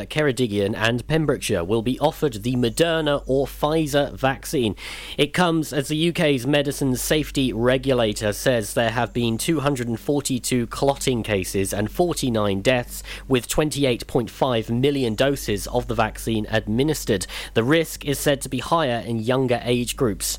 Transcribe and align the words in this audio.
Lancashire, 0.00 0.20
Ceredigion, 0.20 0.74
and 0.76 1.06
Pembrokeshire 1.06 1.64
will 1.64 1.82
be 1.82 1.98
offered 1.98 2.42
the 2.42 2.54
Moderna 2.54 3.22
or 3.26 3.46
Pfizer 3.46 4.12
vaccine. 4.12 4.74
It 5.18 5.32
comes 5.32 5.72
as 5.72 5.88
the 5.88 6.08
UK's 6.08 6.46
Medicines 6.46 7.02
Safety 7.02 7.52
Regulator 7.52 8.32
says 8.32 8.74
there 8.74 8.90
have 8.90 9.12
been 9.12 9.36
242 9.38 10.66
clotting 10.68 11.22
cases 11.22 11.72
and 11.72 11.90
49 11.90 12.62
deaths, 12.62 13.02
with 13.28 13.48
28.5 13.48 14.70
million 14.70 15.14
doses 15.14 15.66
of 15.68 15.86
the 15.86 15.94
vaccine 15.94 16.46
administered. 16.50 17.26
The 17.54 17.64
risk 17.64 18.04
is 18.04 18.18
said 18.18 18.40
to 18.42 18.48
be 18.48 18.58
higher 18.58 19.02
in 19.04 19.18
younger 19.18 19.60
age 19.64 19.96
groups. 19.96 20.38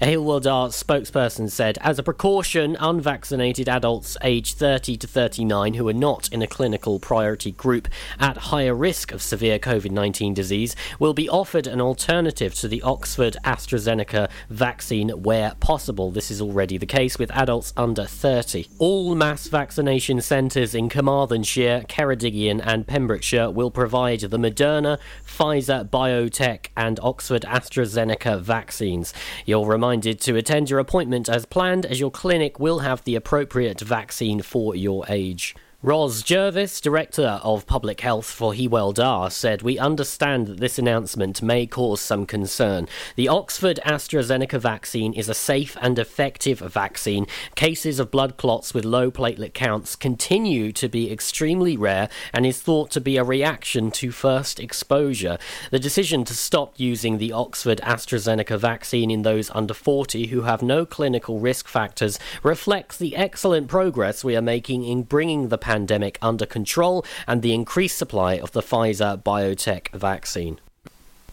A 0.00 0.06
Hywel 0.06 0.40
Dda 0.40 0.68
spokesperson 0.68 1.50
said, 1.50 1.78
as 1.80 1.98
a 1.98 2.02
precaution, 2.02 2.76
unvaccinated 2.80 3.68
adults 3.68 4.16
aged 4.22 4.56
30 4.58 4.96
to 4.98 5.06
39 5.06 5.74
who 5.74 5.88
are 5.88 5.92
not 5.92 6.28
in 6.32 6.42
a 6.42 6.46
clinical 6.46 6.98
priority 6.98 7.52
group 7.52 7.88
at 8.18 8.36
higher 8.36 8.74
risk 8.74 9.12
of 9.12 9.22
severe 9.22 9.58
COVID 9.58 9.90
19 9.90 10.34
disease 10.34 10.76
will 10.98 11.14
be 11.14 11.28
offered 11.28 11.66
an 11.66 11.80
alternative 11.80 12.54
to 12.54 12.68
the 12.68 12.82
Oxford 12.82 13.36
AstraZeneca 13.44 14.30
vaccine 14.48 15.10
where 15.10 15.54
possible. 15.60 16.10
This 16.10 16.30
is 16.30 16.40
already 16.40 16.78
the 16.78 16.86
case 16.86 17.18
with 17.18 17.30
adults 17.32 17.72
under 17.76 18.04
30. 18.04 18.66
All 18.78 19.14
mass 19.14 19.48
vaccination 19.48 20.20
centres 20.20 20.74
in 20.74 20.88
Carmarthenshire, 20.88 21.84
Ceredigion, 21.88 22.62
and 22.64 22.86
Pembrokeshire 22.86 23.50
will 23.50 23.70
provide 23.70 24.20
the 24.20 24.38
Moderna, 24.38 24.98
Pfizer, 25.26 25.88
BioNTech, 25.88 26.66
and 26.76 26.98
Oxford 27.02 27.42
AstraZeneca 27.42 28.40
vaccines. 28.40 29.12
You're 29.46 29.67
reminded 29.68 30.20
to 30.22 30.36
attend 30.36 30.70
your 30.70 30.78
appointment 30.78 31.28
as 31.28 31.46
planned, 31.46 31.86
as 31.86 32.00
your 32.00 32.10
clinic 32.10 32.58
will 32.58 32.80
have 32.80 33.04
the 33.04 33.14
appropriate 33.14 33.80
vaccine 33.80 34.42
for 34.42 34.74
your 34.74 35.04
age. 35.08 35.54
Ros 35.80 36.24
Jervis, 36.24 36.80
Director 36.80 37.38
of 37.44 37.64
Public 37.64 38.00
Health 38.00 38.26
for 38.26 38.52
Hywel 38.52 38.92
Dda, 38.92 39.30
said, 39.30 39.62
We 39.62 39.78
understand 39.78 40.48
that 40.48 40.58
this 40.58 40.76
announcement 40.76 41.40
may 41.40 41.68
cause 41.68 42.00
some 42.00 42.26
concern. 42.26 42.88
The 43.14 43.28
Oxford 43.28 43.78
AstraZeneca 43.86 44.58
vaccine 44.58 45.12
is 45.12 45.28
a 45.28 45.34
safe 45.34 45.76
and 45.80 45.96
effective 45.96 46.58
vaccine. 46.58 47.28
Cases 47.54 48.00
of 48.00 48.10
blood 48.10 48.36
clots 48.36 48.74
with 48.74 48.84
low 48.84 49.12
platelet 49.12 49.54
counts 49.54 49.94
continue 49.94 50.72
to 50.72 50.88
be 50.88 51.12
extremely 51.12 51.76
rare 51.76 52.08
and 52.32 52.44
is 52.44 52.60
thought 52.60 52.90
to 52.90 53.00
be 53.00 53.16
a 53.16 53.22
reaction 53.22 53.92
to 53.92 54.10
first 54.10 54.58
exposure. 54.58 55.38
The 55.70 55.78
decision 55.78 56.24
to 56.24 56.34
stop 56.34 56.74
using 56.76 57.18
the 57.18 57.30
Oxford 57.30 57.78
AstraZeneca 57.84 58.58
vaccine 58.58 59.12
in 59.12 59.22
those 59.22 59.48
under 59.50 59.74
40 59.74 60.26
who 60.26 60.42
have 60.42 60.60
no 60.60 60.84
clinical 60.84 61.38
risk 61.38 61.68
factors 61.68 62.18
reflects 62.42 62.96
the 62.96 63.14
excellent 63.14 63.68
progress 63.68 64.24
we 64.24 64.34
are 64.34 64.42
making 64.42 64.82
in 64.82 65.04
bringing 65.04 65.50
the 65.50 65.67
pandemic 65.68 66.18
under 66.22 66.46
control 66.46 67.04
and 67.26 67.42
the 67.42 67.52
increased 67.52 67.98
supply 67.98 68.38
of 68.38 68.52
the 68.52 68.62
Pfizer 68.62 69.22
BioNTech 69.22 69.90
vaccine. 69.90 70.58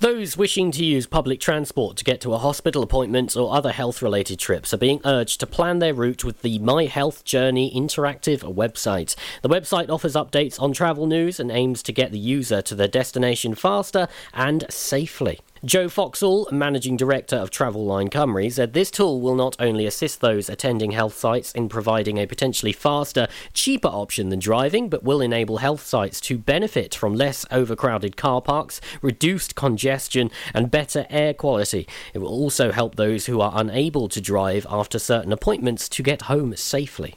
Those 0.01 0.35
wishing 0.35 0.71
to 0.71 0.83
use 0.83 1.07
public 1.07 1.39
transport 1.39 1.95
to 1.95 2.03
get 2.03 2.19
to 2.19 2.33
a 2.33 2.37
hospital 2.37 2.83
appointment 2.83 3.37
or 3.37 3.55
other 3.55 3.71
health 3.71 4.01
related 4.01 4.37
trips 4.37 4.73
are 4.73 4.77
being 4.77 4.99
urged 5.05 5.39
to 5.39 5.47
plan 5.47 5.79
their 5.79 5.93
route 5.93 6.25
with 6.25 6.41
the 6.41 6.59
My 6.59 6.83
Health 6.83 7.23
Journey 7.23 7.71
interactive 7.73 8.39
website. 8.53 9.15
The 9.41 9.47
website 9.47 9.89
offers 9.89 10.15
updates 10.15 10.61
on 10.61 10.73
travel 10.73 11.07
news 11.07 11.39
and 11.39 11.49
aims 11.49 11.81
to 11.83 11.93
get 11.93 12.11
the 12.11 12.19
user 12.19 12.61
to 12.63 12.75
their 12.75 12.89
destination 12.89 13.55
faster 13.55 14.09
and 14.33 14.65
safely. 14.69 15.39
Joe 15.65 15.89
Foxall, 15.89 16.47
Managing 16.51 16.95
Director 16.95 17.37
of 17.37 17.49
Traveline 17.49 18.11
Cymru, 18.11 18.51
said 18.51 18.73
this 18.73 18.91
tool 18.91 19.19
will 19.19 19.33
not 19.33 19.55
only 19.59 19.87
assist 19.87 20.21
those 20.21 20.47
attending 20.47 20.91
health 20.91 21.17
sites 21.17 21.51
in 21.53 21.69
providing 21.69 22.19
a 22.19 22.27
potentially 22.27 22.71
faster, 22.71 23.27
cheaper 23.51 23.87
option 23.87 24.29
than 24.29 24.37
driving, 24.37 24.89
but 24.89 25.03
will 25.03 25.21
enable 25.21 25.57
health 25.57 25.83
sites 25.83 26.21
to 26.21 26.37
benefit 26.37 26.93
from 26.93 27.15
less 27.15 27.47
overcrowded 27.49 28.15
car 28.15 28.41
parks, 28.41 28.79
reduced 29.01 29.55
congestion, 29.55 30.29
and 30.53 30.69
better 30.69 31.07
air 31.09 31.33
quality. 31.33 31.87
It 32.13 32.19
will 32.19 32.29
also 32.29 32.71
help 32.71 32.93
those 32.93 33.25
who 33.25 33.41
are 33.41 33.53
unable 33.55 34.07
to 34.09 34.21
drive 34.21 34.67
after 34.69 34.99
certain 34.99 35.33
appointments 35.33 35.89
to 35.89 36.03
get 36.03 36.23
home 36.23 36.55
safely. 36.55 37.15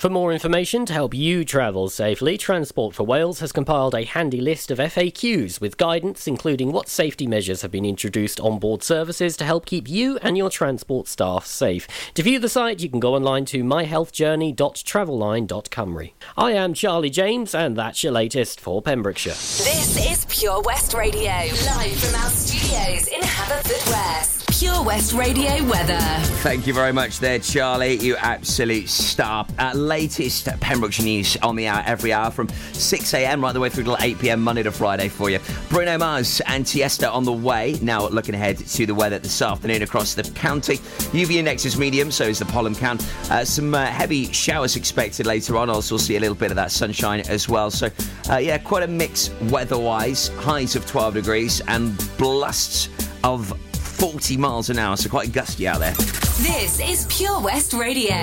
For 0.00 0.08
more 0.08 0.32
information 0.32 0.86
to 0.86 0.94
help 0.94 1.12
you 1.12 1.44
travel 1.44 1.90
safely, 1.90 2.38
Transport 2.38 2.94
for 2.94 3.04
Wales 3.04 3.40
has 3.40 3.52
compiled 3.52 3.94
a 3.94 4.04
handy 4.04 4.40
list 4.40 4.70
of 4.70 4.78
FAQs 4.78 5.60
with 5.60 5.76
guidance 5.76 6.26
including 6.26 6.72
what 6.72 6.88
safety 6.88 7.26
measures 7.26 7.60
have 7.60 7.70
been 7.70 7.84
introduced 7.84 8.40
on 8.40 8.58
board 8.58 8.82
services 8.82 9.36
to 9.36 9.44
help 9.44 9.66
keep 9.66 9.90
you 9.90 10.16
and 10.22 10.38
your 10.38 10.48
transport 10.48 11.06
staff 11.06 11.44
safe. 11.44 11.86
To 12.14 12.22
view 12.22 12.38
the 12.38 12.48
site, 12.48 12.80
you 12.80 12.88
can 12.88 12.98
go 12.98 13.14
online 13.14 13.44
to 13.44 13.62
myhealthjourney.traveline.cymru. 13.62 16.12
I 16.34 16.52
am 16.52 16.72
Charlie 16.72 17.10
James, 17.10 17.54
and 17.54 17.76
that's 17.76 18.02
your 18.02 18.14
latest 18.14 18.58
for 18.58 18.80
Pembrokeshire. 18.80 19.34
This 19.34 20.10
is 20.10 20.24
Pure 20.30 20.62
West 20.62 20.94
Radio, 20.94 21.28
live 21.28 21.98
from 21.98 22.22
our 22.22 22.30
studios 22.30 23.06
in 23.08 23.20
Haverfordwest. 23.20 24.39
Pure 24.60 24.84
West 24.84 25.14
Radio 25.14 25.64
weather. 25.70 25.98
Thank 26.42 26.66
you 26.66 26.74
very 26.74 26.92
much 26.92 27.18
there, 27.18 27.38
Charlie. 27.38 27.94
You 27.94 28.16
absolute 28.16 28.90
star. 28.90 29.46
At 29.58 29.74
latest 29.74 30.48
Pembrokeshire 30.60 31.06
news 31.06 31.38
on 31.38 31.56
the 31.56 31.66
hour 31.66 31.82
every 31.86 32.12
hour 32.12 32.30
from 32.30 32.50
6 32.74 33.14
a.m. 33.14 33.40
right 33.42 33.52
the 33.52 33.60
way 33.60 33.70
through 33.70 33.84
till 33.84 33.96
8 33.98 34.18
p.m. 34.18 34.42
Monday 34.42 34.62
to 34.62 34.70
Friday 34.70 35.08
for 35.08 35.30
you. 35.30 35.38
Bruno 35.70 35.96
Mars 35.96 36.42
and 36.46 36.66
Tiesto 36.66 37.10
on 37.10 37.24
the 37.24 37.32
way. 37.32 37.78
Now 37.80 38.06
looking 38.08 38.34
ahead 38.34 38.58
to 38.58 38.84
the 38.84 38.94
weather 38.94 39.18
this 39.18 39.40
afternoon 39.40 39.80
across 39.80 40.12
the 40.12 40.24
county. 40.24 40.76
UV 40.76 41.36
index 41.36 41.64
is 41.64 41.78
medium, 41.78 42.10
so 42.10 42.24
is 42.24 42.38
the 42.38 42.44
pollen 42.44 42.74
count. 42.74 43.02
Uh, 43.30 43.46
some 43.46 43.74
uh, 43.74 43.86
heavy 43.86 44.30
showers 44.30 44.76
expected 44.76 45.24
later 45.24 45.56
on. 45.56 45.70
Also 45.70 45.96
see 45.96 46.16
a 46.16 46.20
little 46.20 46.36
bit 46.36 46.50
of 46.50 46.56
that 46.56 46.70
sunshine 46.70 47.20
as 47.30 47.48
well. 47.48 47.70
So 47.70 47.88
uh, 48.28 48.36
yeah, 48.36 48.58
quite 48.58 48.82
a 48.82 48.88
mix 48.88 49.30
weather-wise. 49.44 50.28
Highs 50.28 50.76
of 50.76 50.84
12 50.84 51.14
degrees 51.14 51.62
and 51.66 51.96
blasts 52.18 52.90
of 53.24 53.58
40 54.00 54.38
miles 54.38 54.70
an 54.70 54.78
hour, 54.78 54.96
so 54.96 55.10
quite 55.10 55.30
gusty 55.30 55.68
out 55.68 55.78
there. 55.78 55.92
This 55.92 56.80
is 56.80 57.06
Pure 57.10 57.42
West 57.42 57.74
Radio. 57.74 58.16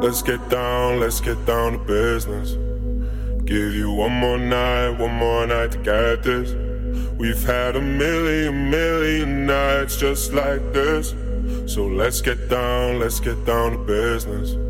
Let's 0.00 0.22
get 0.22 0.48
down, 0.48 1.00
let's 1.00 1.20
get 1.20 1.44
down 1.46 1.72
to 1.72 1.78
business. 1.78 2.52
Give 3.44 3.74
you 3.74 3.90
one 3.90 4.12
more 4.12 4.38
night, 4.38 4.90
one 4.90 5.14
more 5.14 5.44
night 5.48 5.72
to 5.72 5.78
get 5.78 6.22
this. 6.22 6.52
We've 7.18 7.42
had 7.42 7.74
a 7.74 7.80
million, 7.80 8.70
million 8.70 9.46
nights 9.46 9.96
just 9.96 10.32
like 10.32 10.72
this. 10.72 11.10
So 11.66 11.88
let's 11.88 12.20
get 12.20 12.48
down, 12.48 13.00
let's 13.00 13.18
get 13.18 13.44
down 13.44 13.72
to 13.72 13.78
business. 13.78 14.69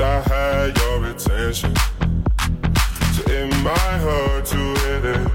I 0.00 0.20
had 0.20 0.78
your 0.78 1.06
attention. 1.06 1.74
So 3.14 3.22
it 3.26 3.48
might 3.64 3.98
hurt 3.98 4.44
to 4.46 4.56
hit 4.56 5.04
it. 5.04 5.28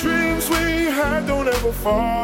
Dreams 0.00 0.50
we 0.50 0.90
had 0.90 1.26
don't 1.28 1.46
ever 1.46 1.72
fall 1.72 2.23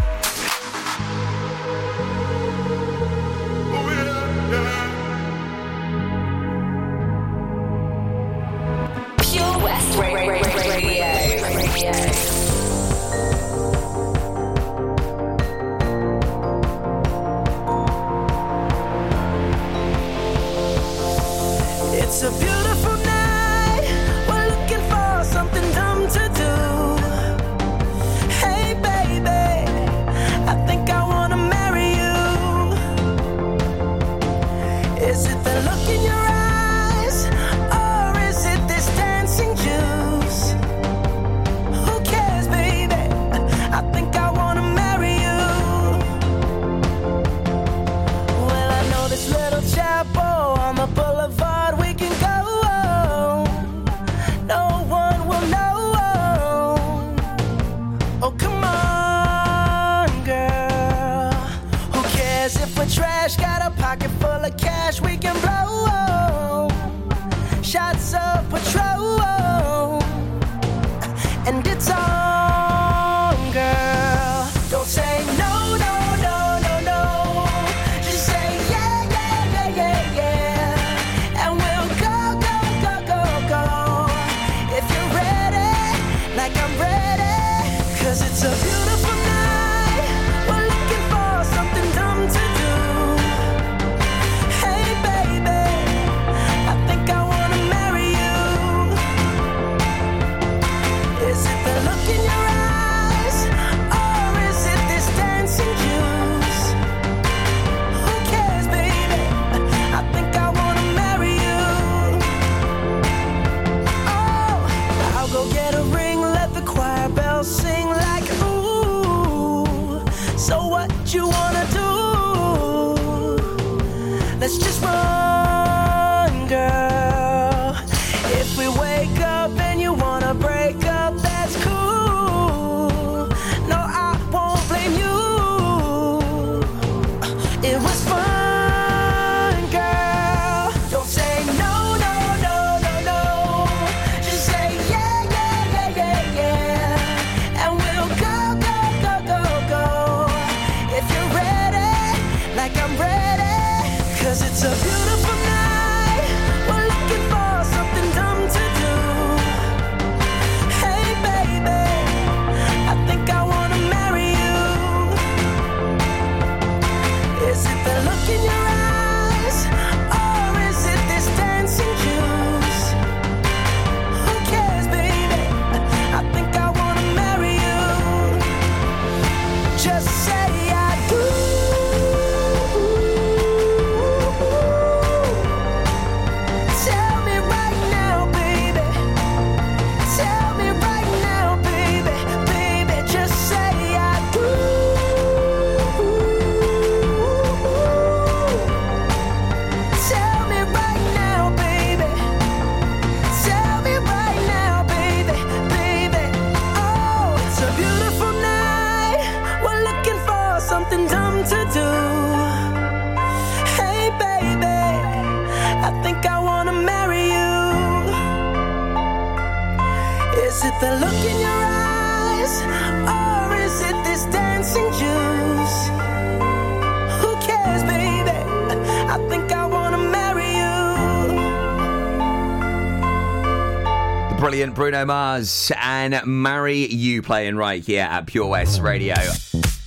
brilliant 234.51 234.75
Bruno 234.75 235.05
Mars 235.05 235.71
and 235.77 236.19
Marry 236.25 236.85
You 236.85 237.21
playing 237.21 237.55
right 237.55 237.81
here 237.81 238.03
at 238.03 238.25
Pure 238.25 238.49
West 238.49 238.81
Radio. 238.81 239.15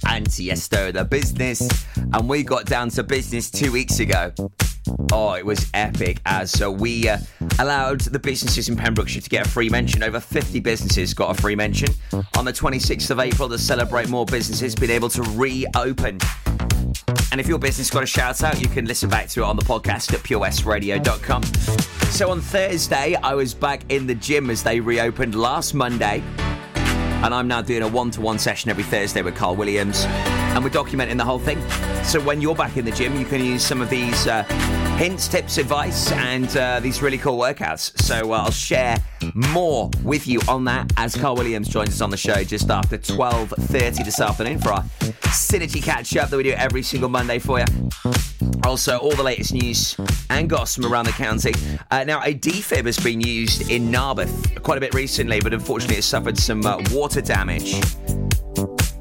And 0.08 0.26
Tiesto, 0.26 0.90
the 0.90 1.04
business. 1.04 1.84
And 2.14 2.26
we 2.30 2.44
got 2.44 2.64
down 2.64 2.88
to 2.90 3.02
business 3.02 3.50
two 3.50 3.70
weeks 3.70 4.00
ago. 4.00 4.32
Oh, 5.12 5.34
it 5.34 5.44
was 5.44 5.70
epic 5.74 6.22
as 6.24 6.50
so 6.50 6.70
we 6.70 7.06
uh, 7.10 7.18
allowed 7.58 8.00
the 8.00 8.18
businesses 8.18 8.70
in 8.70 8.76
Pembrokeshire 8.76 9.20
to 9.20 9.28
get 9.28 9.46
a 9.46 9.50
free 9.50 9.68
mention. 9.68 10.02
Over 10.02 10.18
50 10.18 10.60
businesses 10.60 11.12
got 11.12 11.38
a 11.38 11.42
free 11.42 11.56
mention 11.56 11.90
on 12.38 12.46
the 12.46 12.52
26th 12.52 13.10
of 13.10 13.20
April 13.20 13.50
to 13.50 13.58
celebrate 13.58 14.08
more 14.08 14.24
businesses 14.24 14.74
being 14.74 14.92
able 14.92 15.10
to 15.10 15.20
reopen. 15.34 16.18
And 17.32 17.40
if 17.40 17.48
your 17.48 17.58
business 17.58 17.90
got 17.90 18.02
a 18.02 18.06
shout 18.06 18.42
out, 18.42 18.60
you 18.60 18.68
can 18.68 18.84
listen 18.84 19.10
back 19.10 19.28
to 19.30 19.40
it 19.40 19.44
on 19.44 19.56
the 19.56 19.62
podcast 19.62 20.12
at 20.12 20.20
purewestradio.com. 20.20 21.42
So 22.10 22.30
on 22.30 22.40
Thursday, 22.40 23.16
I 23.16 23.34
was 23.34 23.54
back 23.54 23.82
in 23.88 24.06
the 24.06 24.14
gym 24.14 24.50
as 24.50 24.62
they 24.62 24.78
reopened 24.80 25.34
last 25.34 25.74
Monday. 25.74 26.22
And 27.24 27.32
I'm 27.32 27.48
now 27.48 27.62
doing 27.62 27.82
a 27.82 27.88
one 27.88 28.10
to 28.10 28.20
one 28.20 28.38
session 28.38 28.68
every 28.68 28.84
Thursday 28.84 29.22
with 29.22 29.34
Carl 29.34 29.56
Williams. 29.56 30.04
And 30.04 30.62
we're 30.62 30.68
documenting 30.68 31.16
the 31.16 31.24
whole 31.24 31.38
thing. 31.38 31.58
So 32.04 32.20
when 32.20 32.42
you're 32.42 32.54
back 32.54 32.76
in 32.76 32.84
the 32.84 32.90
gym, 32.90 33.18
you 33.18 33.24
can 33.24 33.42
use 33.42 33.64
some 33.64 33.80
of 33.80 33.88
these 33.88 34.26
uh, 34.26 34.42
hints, 34.98 35.26
tips, 35.26 35.56
advice, 35.56 36.12
and 36.12 36.54
uh, 36.54 36.80
these 36.80 37.00
really 37.00 37.16
cool 37.16 37.38
workouts. 37.38 37.98
So 37.98 38.34
uh, 38.34 38.42
I'll 38.42 38.50
share 38.50 38.98
more 39.34 39.90
with 40.02 40.26
you 40.26 40.38
on 40.48 40.64
that 40.66 40.92
as 40.98 41.16
Carl 41.16 41.36
Williams 41.36 41.68
joins 41.68 41.88
us 41.88 42.02
on 42.02 42.10
the 42.10 42.16
show 42.18 42.44
just 42.44 42.68
after 42.68 42.98
12.30 42.98 44.04
this 44.04 44.20
afternoon 44.20 44.58
for 44.58 44.74
our 44.74 44.82
Synergy 45.32 45.82
catch-up 45.82 46.28
that 46.28 46.36
we 46.36 46.42
do 46.42 46.52
every 46.52 46.82
single 46.82 47.08
Monday 47.08 47.38
for 47.38 47.58
you. 47.58 47.64
Also, 48.64 48.98
all 48.98 49.14
the 49.14 49.22
latest 49.22 49.52
news 49.52 49.96
and 50.30 50.48
gossip 50.48 50.84
around 50.84 51.04
the 51.04 51.12
county. 51.12 51.52
Uh, 51.90 52.02
now, 52.04 52.20
a 52.22 52.34
defib 52.34 52.86
has 52.86 52.98
been 52.98 53.20
used 53.20 53.70
in 53.70 53.90
Narberth 53.90 54.62
quite 54.62 54.78
a 54.78 54.80
bit 54.80 54.94
recently, 54.94 55.40
but 55.40 55.52
unfortunately, 55.52 55.98
it 55.98 56.04
suffered 56.04 56.38
some 56.38 56.64
uh, 56.64 56.82
water 56.90 57.20
damage. 57.20 57.74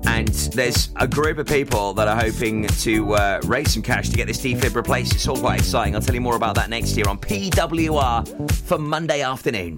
And 0.06 0.28
there's 0.54 0.90
a 0.98 1.08
group 1.08 1.38
of 1.38 1.48
people 1.48 1.94
that 1.94 2.08
are 2.08 2.16
hoping 2.16 2.68
to 2.68 3.14
uh, 3.16 3.42
raise 3.46 3.74
some 3.74 3.82
cash 3.82 4.10
to 4.10 4.18
get 4.18 4.28
this 4.28 4.42
defib 4.42 4.76
replaced. 4.76 5.16
It's 5.16 5.28
all 5.28 5.38
quite 5.38 5.60
exciting. 5.60 5.96
I'll 5.96 6.02
tell 6.02 6.14
you 6.14 6.22
more 6.22 6.36
about 6.36 6.56
that 6.56 6.70
next 6.70 6.98
year 6.98 7.08
on 7.08 7.18
PWR 7.18 8.52
for 8.52 8.78
Monday 8.78 9.22
afternoon. 9.22 9.78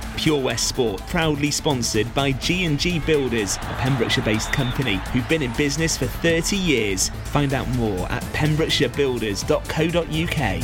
Pure 0.17 0.41
West 0.41 0.67
Sport, 0.67 1.01
proudly 1.07 1.51
sponsored 1.51 2.13
by 2.13 2.33
G&G 2.33 2.99
Builders, 2.99 3.55
a 3.57 3.75
Pembrokeshire-based 3.79 4.53
company 4.53 4.97
who've 5.11 5.27
been 5.29 5.41
in 5.41 5.51
business 5.53 5.97
for 5.97 6.05
30 6.05 6.55
years. 6.55 7.09
Find 7.25 7.53
out 7.53 7.67
more 7.69 8.11
at 8.11 8.21
pembrokeshirebuilders.co.uk. 8.33 10.61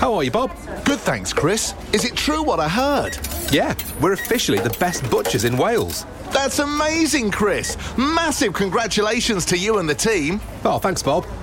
How 0.00 0.14
are 0.14 0.24
you, 0.24 0.30
Bob? 0.30 0.50
Good, 0.84 0.98
thanks, 1.00 1.32
Chris. 1.32 1.74
Is 1.92 2.04
it 2.06 2.16
true 2.16 2.42
what 2.42 2.58
I 2.58 2.68
heard? 2.68 3.18
Yeah, 3.52 3.74
we're 4.00 4.14
officially 4.14 4.58
the 4.58 4.74
best 4.80 5.08
butchers 5.10 5.44
in 5.44 5.58
Wales. 5.58 6.06
That's 6.32 6.58
amazing, 6.58 7.32
Chris. 7.32 7.76
Massive 7.98 8.54
congratulations 8.54 9.44
to 9.46 9.58
you 9.58 9.78
and 9.78 9.88
the 9.88 9.94
team. 9.94 10.40
Oh, 10.64 10.78
thanks, 10.78 11.02
Bob. 11.02 11.26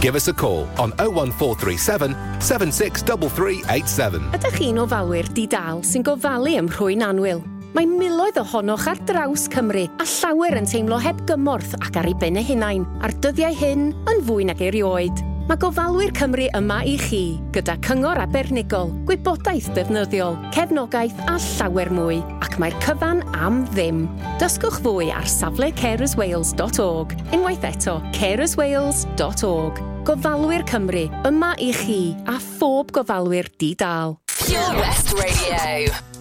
Give 0.00 0.14
us 0.14 0.28
a 0.28 0.32
call 0.32 0.68
on 0.78 0.92
01437 0.98 2.14
763387. 2.38 4.30
Ydych 4.36 4.58
chi'n 4.60 4.78
ofalwyr 4.78 5.26
di-dal 5.34 5.82
sy'n 5.82 6.04
gofalu 6.06 6.54
ym 6.60 6.68
rhwy'n 6.70 7.02
anwyl? 7.02 7.42
Mae 7.74 7.86
miloedd 7.90 8.38
ohonoch 8.38 8.86
ar 8.90 9.00
draws 9.08 9.48
Cymru 9.50 9.88
a 9.98 10.06
llawer 10.06 10.54
yn 10.60 10.70
teimlo 10.70 11.00
heb 11.02 11.18
gymorth 11.26 11.74
ac 11.82 11.98
ar 11.98 12.06
ei 12.06 12.14
ben 12.14 12.38
eu 12.38 12.46
hunain 12.46 12.86
ar 13.02 13.14
dyddiau 13.24 13.58
hyn 13.58 13.90
yn 14.06 14.22
fwy 14.28 14.46
nag 14.46 14.62
erioed. 14.62 15.24
Mae 15.48 15.58
gofalwyr 15.58 16.14
Cymru 16.14 16.46
yma 16.54 16.78
i 16.86 16.94
chi, 17.00 17.22
gyda 17.56 17.74
cyngor 17.82 18.20
abernigol, 18.22 18.92
gwybodaeth 19.08 19.70
defnyddiol, 19.74 20.36
cefnogaeth 20.54 21.22
a 21.26 21.38
llawer 21.40 21.90
mwy, 21.96 22.22
ac 22.44 22.58
mae'r 22.60 22.76
cyfan 22.84 23.24
am 23.32 23.64
ddim. 23.72 24.04
Dysgwch 24.38 24.78
fwy 24.84 25.08
ar 25.10 25.26
safle 25.26 25.72
carerswales.org, 25.80 27.16
unwaith 27.32 27.64
eto 27.72 27.98
carerswales.org. 28.20 29.87
Gofalwyr 30.06 30.64
Cymru, 30.68 31.06
yma 31.28 31.54
i 31.58 31.72
chi 31.74 32.00
a 32.26 32.38
phob 32.42 32.92
gofalwyr 32.94 33.50
di-dal. 33.58 34.18
Pure 34.38 34.78
West 34.78 35.12
Radio. 35.18 36.17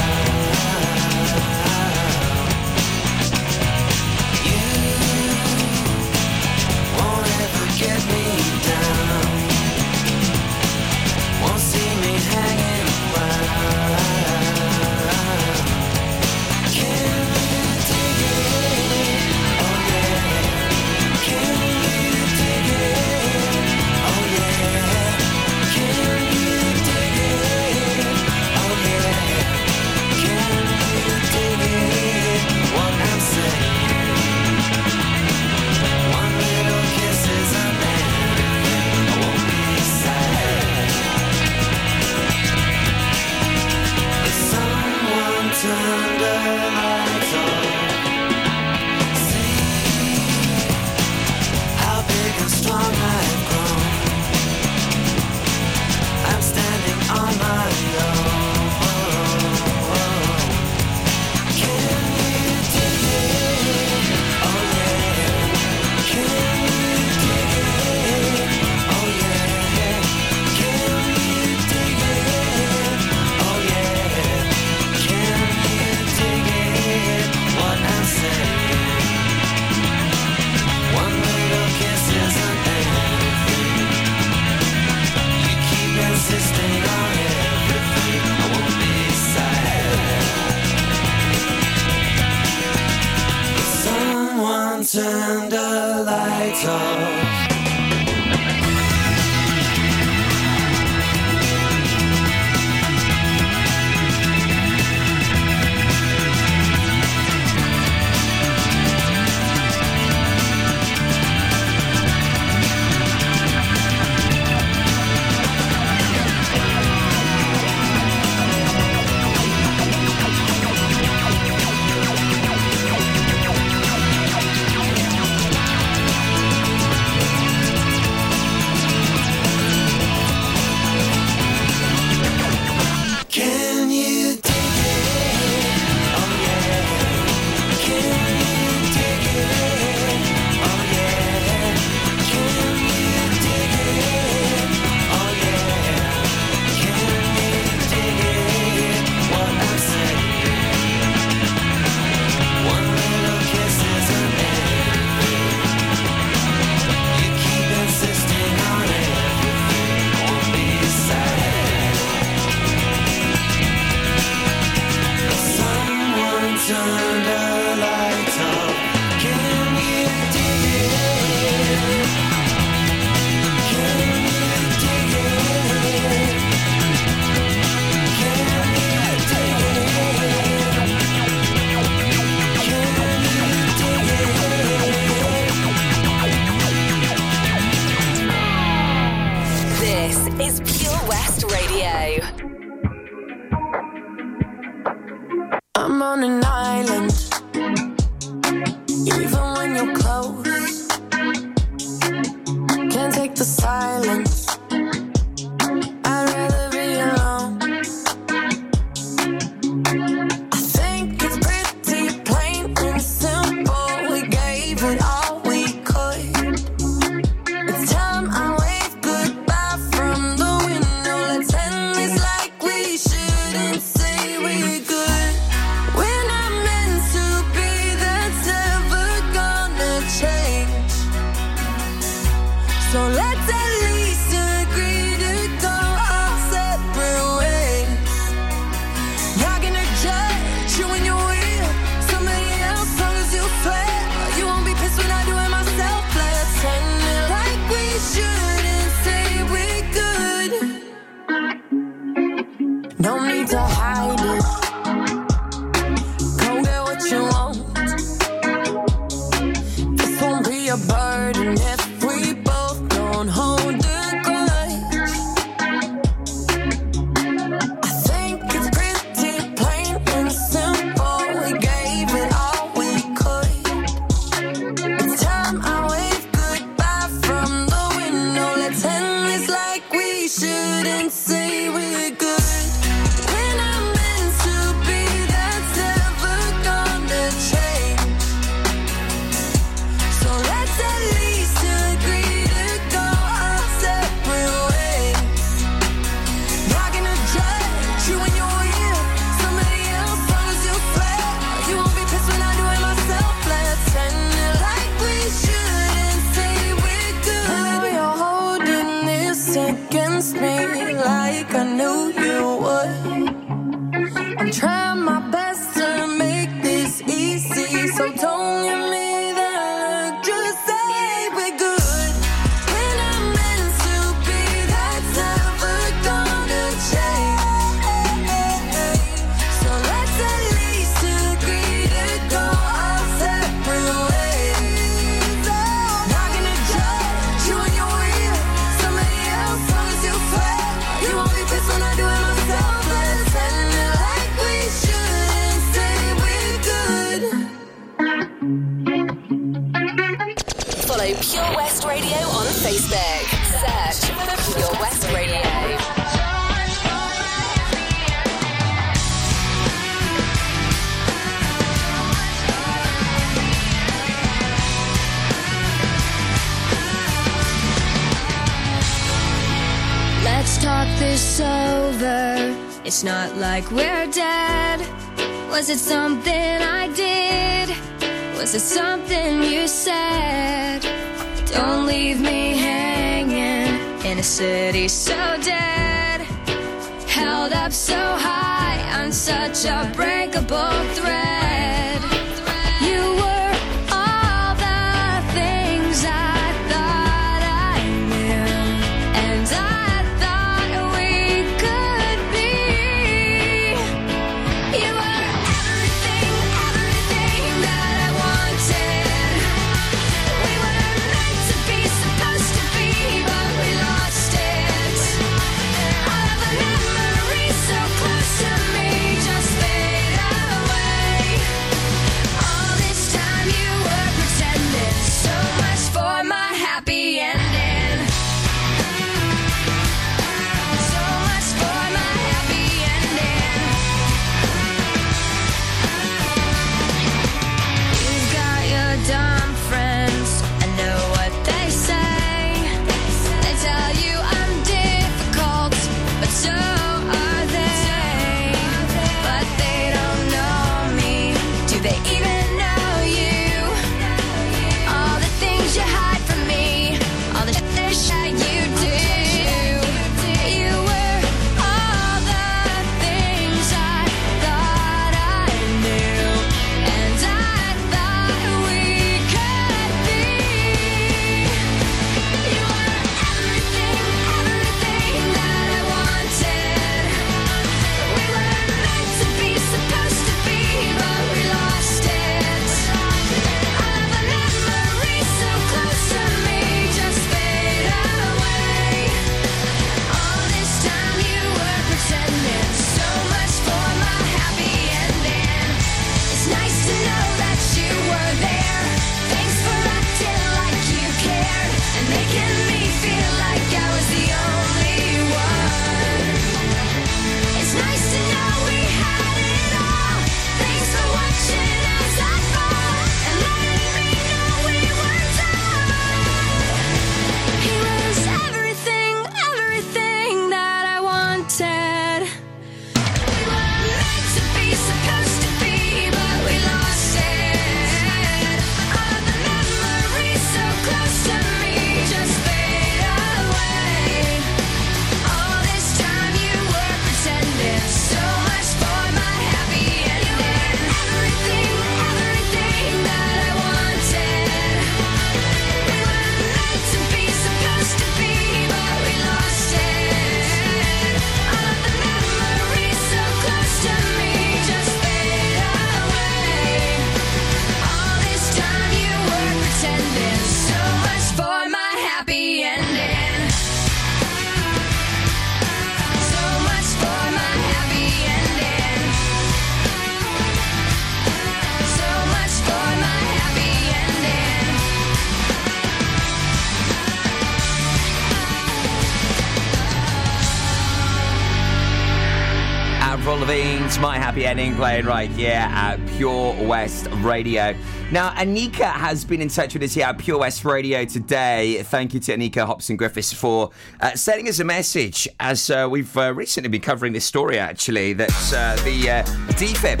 Right 585.20 585.30
here 585.32 585.52
at 585.52 585.98
Pure 586.16 586.66
West 586.66 587.06
Radio. 587.16 587.76
Now, 588.10 588.30
Anika 588.30 588.90
has 588.90 589.22
been 589.22 589.42
in 589.42 589.48
touch 589.48 589.74
with 589.74 589.82
us 589.82 589.92
here 589.92 590.06
at 590.06 590.16
Pure 590.16 590.38
West 590.38 590.64
Radio 590.64 591.04
today. 591.04 591.82
Thank 591.82 592.14
you 592.14 592.20
to 592.20 592.34
Anika 592.34 592.64
Hobson 592.64 592.96
Griffiths 592.96 593.30
for 593.30 593.70
uh, 594.00 594.14
sending 594.14 594.48
us 594.48 594.60
a 594.60 594.64
message 594.64 595.28
as 595.38 595.68
uh, 595.68 595.86
we've 595.90 596.16
uh, 596.16 596.32
recently 596.32 596.70
been 596.70 596.80
covering 596.80 597.12
this 597.12 597.26
story, 597.26 597.58
actually, 597.58 598.14
that 598.14 598.30
uh, 598.30 598.82
the 598.82 599.10
uh, 599.10 599.22
defib 599.58 600.00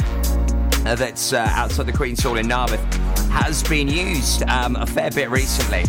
uh, 0.86 0.94
that's 0.94 1.34
outside 1.34 1.84
the 1.84 1.92
Queen's 1.92 2.22
Hall 2.22 2.38
in 2.38 2.46
Narberth 2.48 2.80
has 3.28 3.62
been 3.64 3.88
used 3.88 4.42
um, 4.44 4.74
a 4.76 4.86
fair 4.86 5.10
bit 5.10 5.28
recently 5.28 5.84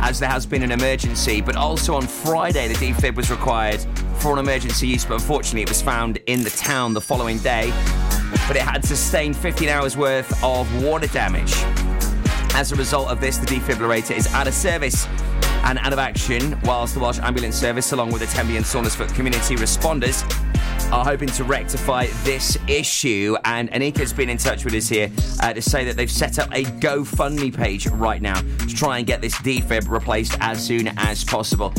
as 0.00 0.20
there 0.20 0.28
has 0.28 0.44
been 0.44 0.62
an 0.62 0.70
emergency. 0.70 1.40
But 1.40 1.56
also 1.56 1.94
on 1.94 2.06
Friday, 2.06 2.68
the 2.68 2.74
defib 2.74 3.14
was 3.14 3.30
required 3.30 3.80
for 4.18 4.34
an 4.34 4.38
emergency 4.38 4.88
use, 4.88 5.06
but 5.06 5.14
unfortunately, 5.14 5.62
it 5.62 5.68
was 5.70 5.80
found 5.80 6.18
in 6.26 6.44
the 6.44 6.50
town 6.50 6.92
the 6.92 7.00
following 7.00 7.38
day. 7.38 7.72
But 8.46 8.56
it 8.56 8.62
had 8.62 8.84
sustained 8.84 9.36
15 9.36 9.68
hours 9.68 9.96
worth 9.96 10.42
of 10.42 10.84
water 10.84 11.06
damage. 11.06 11.52
As 12.54 12.72
a 12.72 12.76
result 12.76 13.08
of 13.08 13.20
this, 13.20 13.38
the 13.38 13.46
defibrillator 13.46 14.16
is 14.16 14.32
out 14.34 14.46
of 14.46 14.54
service 14.54 15.06
and 15.64 15.78
out 15.78 15.92
of 15.92 15.98
action, 15.98 16.58
whilst 16.64 16.94
the 16.94 17.00
Welsh 17.00 17.18
Ambulance 17.20 17.56
Service, 17.56 17.92
along 17.92 18.12
with 18.12 18.20
the 18.20 18.26
Tenby 18.26 18.56
and 18.56 18.64
Saundersfoot 18.64 19.14
community 19.14 19.56
responders, 19.56 20.22
are 20.92 21.04
hoping 21.04 21.28
to 21.28 21.44
rectify 21.44 22.06
this 22.22 22.58
issue. 22.68 23.36
And 23.44 23.70
Anika's 23.70 24.12
been 24.12 24.28
in 24.28 24.38
touch 24.38 24.64
with 24.64 24.74
us 24.74 24.88
here 24.88 25.10
uh, 25.42 25.52
to 25.52 25.62
say 25.62 25.84
that 25.84 25.96
they've 25.96 26.10
set 26.10 26.38
up 26.38 26.50
a 26.52 26.64
GoFundMe 26.64 27.56
page 27.56 27.86
right 27.88 28.20
now 28.20 28.40
to 28.40 28.74
try 28.74 28.98
and 28.98 29.06
get 29.06 29.20
this 29.20 29.34
defib 29.36 29.88
replaced 29.88 30.36
as 30.40 30.64
soon 30.64 30.88
as 30.98 31.24
possible. 31.24 31.72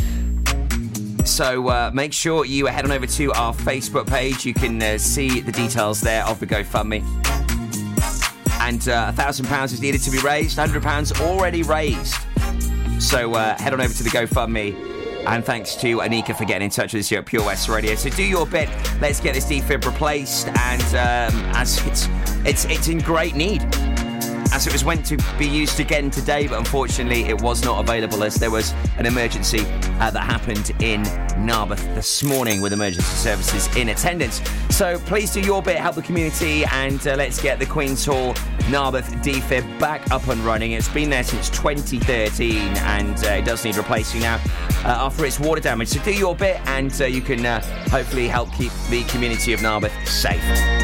So 1.26 1.68
uh, 1.68 1.92
make 1.94 2.14
sure 2.14 2.46
you 2.46 2.68
head 2.68 2.86
on 2.86 2.92
over 2.92 3.08
to 3.08 3.34
our 3.34 3.54
Facebook 3.54 4.08
page. 4.08 4.46
You 4.46 4.54
can 4.54 4.82
uh, 4.82 4.98
see 4.98 5.40
the 5.40 5.52
details 5.52 6.00
there 6.00 6.24
of 6.26 6.40
the 6.40 6.46
GoFundMe. 6.46 7.04
And 8.62 8.88
uh, 8.88 9.08
a 9.10 9.12
thousand 9.12 9.48
pounds 9.48 9.74
is 9.74 9.82
needed 9.82 10.02
to 10.02 10.12
be 10.12 10.20
raised. 10.20 10.58
Hundred 10.58 10.84
pounds 10.84 11.12
already 11.20 11.64
raised. 11.64 12.16
So 13.00 13.34
uh, 13.34 13.58
head 13.58 13.74
on 13.74 13.82
over 13.82 13.94
to 13.94 14.04
the 14.04 14.10
GoFundMe. 14.10 15.26
And 15.26 15.44
thanks 15.44 15.76
to 15.78 15.98
Anika 15.98 16.38
for 16.38 16.46
getting 16.46 16.66
in 16.66 16.72
touch 16.72 16.94
with 16.94 17.02
us 17.02 17.10
here 17.10 17.20
at 17.20 17.26
Pure 17.26 17.46
West 17.46 17.68
Radio. 17.68 17.96
So 17.96 18.12
do 18.12 18.24
your 18.24 18.46
bit. 18.46 18.70
Let's 19.02 19.20
get 19.20 19.34
this 19.34 19.46
defib 19.46 19.84
replaced. 19.84 20.48
And 20.48 20.84
um, 20.84 21.42
as 21.56 21.86
it's 21.88 22.08
it's 22.46 22.66
it's 22.66 22.88
in 22.88 23.00
great 23.00 23.36
need 23.36 23.62
as 24.56 24.66
it 24.66 24.72
was 24.72 24.86
meant 24.86 25.06
to 25.06 25.18
be 25.38 25.46
used 25.46 25.82
again 25.82 26.10
today, 26.10 26.48
but 26.48 26.58
unfortunately 26.58 27.26
it 27.26 27.42
was 27.42 27.62
not 27.66 27.84
available 27.84 28.24
as 28.24 28.36
there 28.36 28.50
was 28.50 28.74
an 28.98 29.06
emergency 29.06 29.60
uh, 30.00 30.10
that 30.10 30.24
happened 30.24 30.72
in 30.82 31.04
Narberth 31.46 31.84
this 31.94 32.24
morning 32.24 32.62
with 32.62 32.72
emergency 32.72 33.16
services 33.18 33.68
in 33.76 33.90
attendance. 33.90 34.42
So 34.70 34.98
please 35.00 35.34
do 35.34 35.42
your 35.42 35.62
bit, 35.62 35.76
help 35.76 35.96
the 35.96 36.02
community, 36.02 36.64
and 36.72 37.06
uh, 37.06 37.16
let's 37.16 37.42
get 37.42 37.60
the 37.60 37.66
Queen's 37.66 38.06
Hall 38.06 38.34
Narberth 38.70 39.12
defib 39.22 39.78
back 39.78 40.10
up 40.10 40.26
and 40.30 40.40
running. 40.40 40.72
It's 40.72 40.88
been 40.88 41.10
there 41.10 41.26
since 41.26 41.50
2013 41.50 42.56
and 42.78 43.26
uh, 43.26 43.32
it 43.32 43.44
does 43.44 43.66
need 43.66 43.76
replacing 43.76 44.22
now 44.22 44.36
uh, 44.86 45.06
after 45.06 45.26
its 45.26 45.38
water 45.38 45.60
damage. 45.60 45.90
So 45.90 46.02
do 46.02 46.14
your 46.14 46.34
bit, 46.34 46.62
and 46.68 46.94
uh, 47.02 47.06
you 47.06 47.20
can 47.20 47.46
uh, 47.46 47.62
hopefully 47.90 48.30
help 48.30 48.54
keep 48.54 48.72
the 48.90 49.04
community 49.04 49.52
of 49.52 49.62
Narberth 49.62 50.08
safe. 50.08 50.75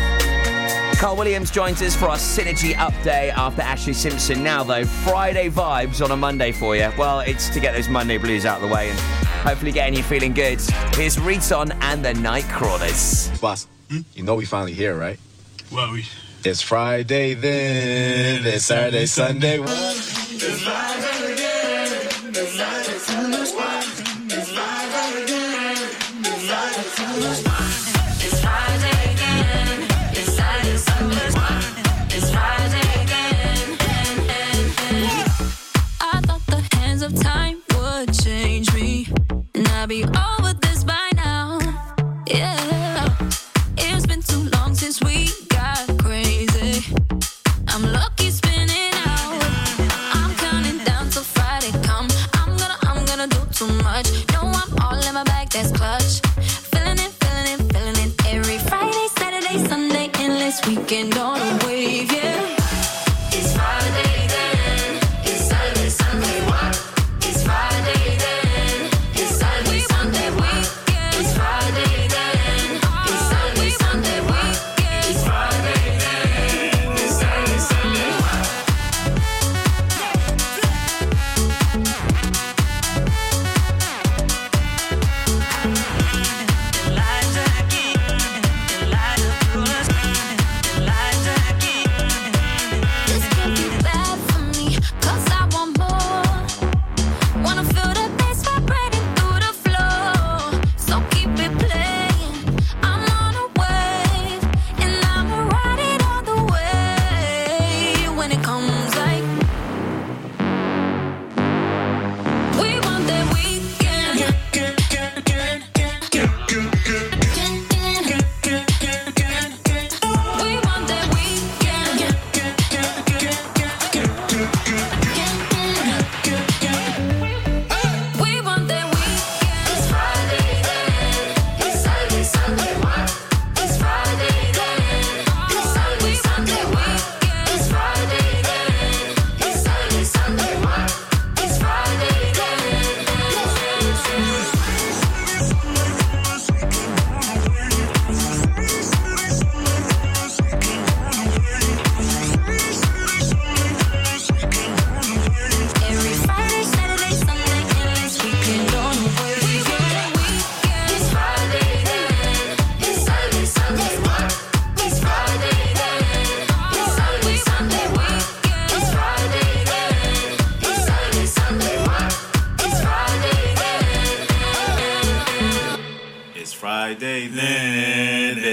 Carl 1.01 1.15
Williams 1.15 1.49
joins 1.49 1.81
us 1.81 1.95
for 1.95 2.09
our 2.09 2.17
Synergy 2.17 2.73
update 2.73 3.35
after 3.35 3.63
Ashlee 3.63 3.95
Simpson. 3.95 4.43
Now, 4.43 4.63
though, 4.63 4.85
Friday 4.85 5.49
vibes 5.49 5.99
on 6.05 6.11
a 6.11 6.15
Monday 6.15 6.51
for 6.51 6.75
you. 6.75 6.91
Well, 6.95 7.21
it's 7.21 7.49
to 7.49 7.59
get 7.59 7.73
those 7.73 7.89
Monday 7.89 8.19
blues 8.19 8.45
out 8.45 8.61
of 8.61 8.69
the 8.69 8.71
way 8.71 8.91
and 8.91 8.99
hopefully 8.99 9.71
getting 9.71 9.95
you 9.97 10.03
feeling 10.03 10.31
good. 10.31 10.61
Here's 10.93 11.17
Riton 11.17 11.71
and 11.81 12.05
the 12.05 12.13
Nightcrawlers. 12.13 13.41
Boss, 13.41 13.65
hmm? 13.89 14.01
you 14.13 14.21
know 14.21 14.35
we 14.35 14.45
finally 14.45 14.73
here, 14.73 14.95
right? 14.95 15.17
Well, 15.71 15.91
we. 15.91 16.05
It's 16.45 16.61
Friday 16.61 17.33
then, 17.33 18.45
it's 18.45 18.65
Saturday, 18.65 19.07
Sunday. 19.07 19.57
It's 19.59 20.61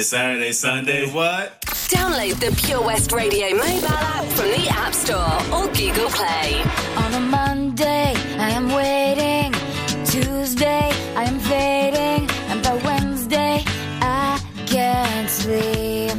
Saturday, 0.08 0.52
Sunday, 0.52 1.06
what? 1.12 1.60
Download 1.90 2.40
the 2.40 2.50
Pure 2.64 2.80
West 2.80 3.12
Radio 3.12 3.50
mobile 3.50 3.88
app 3.88 4.24
from 4.24 4.46
the 4.46 4.66
App 4.70 4.94
Store 4.94 5.36
or 5.52 5.66
Google 5.74 6.08
Play. 6.08 6.62
On 6.96 7.12
a 7.12 7.20
Monday, 7.20 8.14
I 8.38 8.48
am 8.52 8.72
waiting. 8.72 9.52
Tuesday, 10.06 10.88
I 11.14 11.24
am 11.24 11.38
fading. 11.40 12.26
And 12.48 12.62
by 12.62 12.76
Wednesday, 12.76 13.62
I 14.00 14.40
can't 14.64 15.28
sleep. 15.28 16.16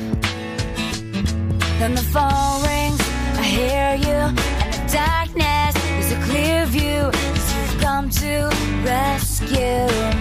Then 1.79 1.95
the 1.95 2.05
phone 2.13 2.61
rings, 2.61 3.01
I 3.39 3.43
hear 3.43 3.95
you. 3.95 4.21
And 4.61 4.71
the 4.71 4.93
darkness 4.93 5.75
is 5.97 6.11
a 6.11 6.21
clear 6.25 6.67
view. 6.67 7.09
Cause 7.11 7.55
you've 7.55 7.81
come 7.81 8.11
to 8.11 8.49
rescue 8.85 10.18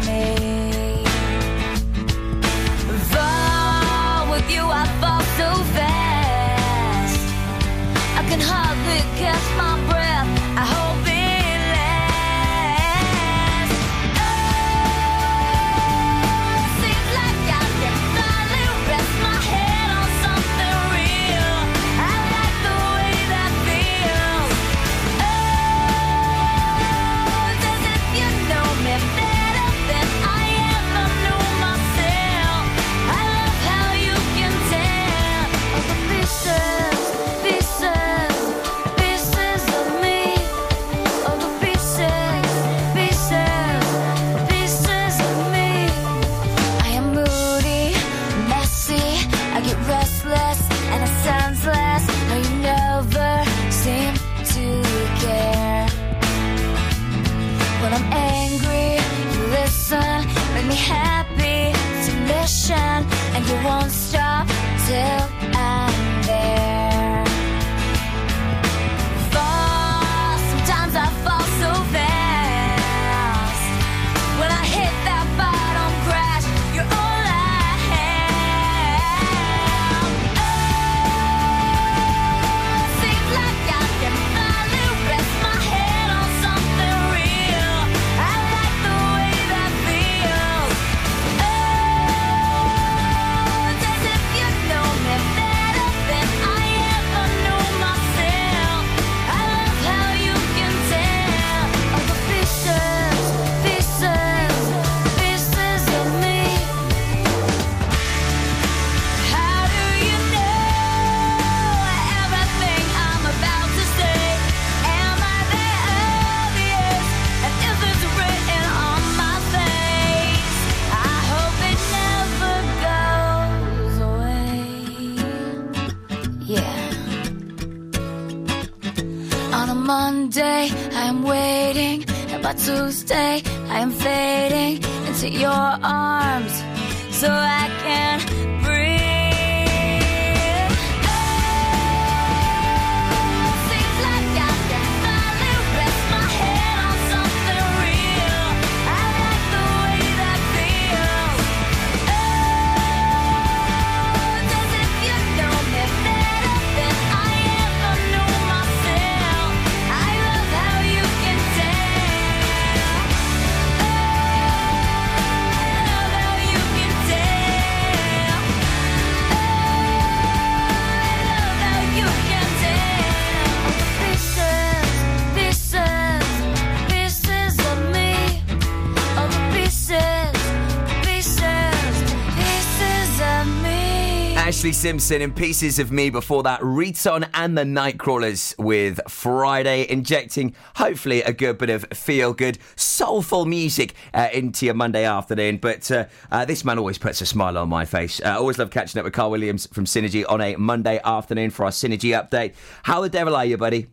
Ashlee 184.49 184.73
Simpson 184.73 185.21
in 185.21 185.35
Pieces 185.35 185.79
of 185.79 185.93
Me 185.93 186.09
before 186.09 186.43
that, 186.45 186.59
Riton 186.63 187.29
and 187.35 187.57
the 187.57 187.65
Nightcrawlers 187.65 188.57
with 188.59 188.99
Friday, 189.07 189.87
injecting 189.91 190.55
hopefully 190.77 191.21
a 191.21 191.35
good 191.35 191.59
bit 191.59 191.69
of 191.69 191.85
feel 191.93 192.33
good, 192.33 192.57
soulful 192.75 193.45
music 193.45 193.93
uh, 194.15 194.31
into 194.33 194.65
your 194.65 194.75
Monday 194.75 195.05
afternoon. 195.05 195.59
But 195.59 195.91
uh, 195.91 196.07
uh, 196.31 196.47
this 196.47 196.65
man 196.65 196.79
always 196.79 196.97
puts 196.97 197.21
a 197.21 197.27
smile 197.27 197.59
on 197.59 197.69
my 197.69 197.85
face. 197.85 198.23
Uh, 198.23 198.29
I 198.29 198.35
always 198.37 198.57
love 198.57 198.71
catching 198.71 198.99
up 198.99 199.05
with 199.05 199.13
Carl 199.13 199.31
Williams 199.31 199.67
from 199.67 199.85
Synergy 199.85 200.25
on 200.27 200.41
a 200.41 200.57
Monday 200.57 200.99
afternoon 201.05 201.51
for 201.51 201.67
our 201.67 201.71
Synergy 201.71 202.19
update. 202.19 202.55
How 202.85 203.03
the 203.03 203.11
devil 203.11 203.37
are 203.37 203.45
you, 203.45 203.59
buddy? 203.59 203.89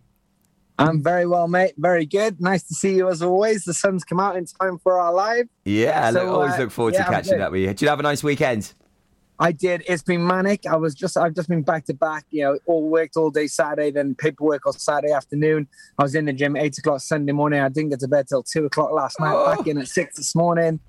I'm 0.80 1.04
very 1.04 1.26
well, 1.26 1.50
mate. 1.50 1.74
Very 1.78 2.06
good. 2.06 2.40
Nice 2.40 2.64
to 2.64 2.74
see 2.74 2.96
you 2.96 3.10
as 3.10 3.22
always. 3.22 3.66
The 3.66 3.74
sun's 3.74 4.06
come 4.06 4.22
out 4.22 4.38
in 4.38 4.46
time 4.46 4.78
for 4.78 5.02
our 5.02 5.12
live. 5.12 5.50
Yeah, 5.66 6.12
So, 6.12 6.24
look, 6.24 6.34
always 6.34 6.54
uh, 6.54 6.60
look 6.60 6.72
forward 6.72 6.94
yeah, 6.94 7.04
to 7.04 7.12
catching 7.12 7.42
up 7.42 7.52
with 7.52 7.60
you. 7.60 7.68
Did 7.68 7.82
you 7.82 7.90
have 7.90 8.00
a 8.00 8.04
nice 8.04 8.24
weekend? 8.24 8.74
I 9.40 9.52
did. 9.52 9.84
It's 9.88 10.02
been 10.04 10.26
manic. 10.26 10.66
I 10.66 10.78
was 10.78 10.96
just, 10.96 11.18
I've 11.18 11.34
just 11.34 11.50
been 11.50 11.62
back 11.62 11.86
to 11.86 11.94
back, 11.94 12.26
you 12.32 12.44
know, 12.44 12.58
all 12.68 12.88
worked 12.90 13.18
all 13.18 13.30
day 13.30 13.48
Saturday, 13.48 13.92
then 13.92 14.16
paperwork 14.16 14.66
on 14.66 14.74
Saturday 14.74 15.12
afternoon. 15.14 15.68
I 16.00 16.04
was 16.04 16.16
in 16.16 16.26
the 16.26 16.34
gym 16.34 16.56
eight 16.56 16.78
o'clock 16.78 17.02
Sunday 17.02 17.34
morning. 17.34 17.60
I 17.60 17.70
didn't 17.70 17.90
get 17.90 18.00
to 18.00 18.08
bed 18.08 18.28
till 18.30 18.44
two 18.44 18.66
o'clock 18.66 18.92
last 18.92 19.20
night. 19.20 19.34
Oh. 19.36 19.56
Back 19.56 19.68
in 19.68 19.78
at 19.78 19.88
six 19.88 20.16
this 20.16 20.36
morning. 20.36 20.80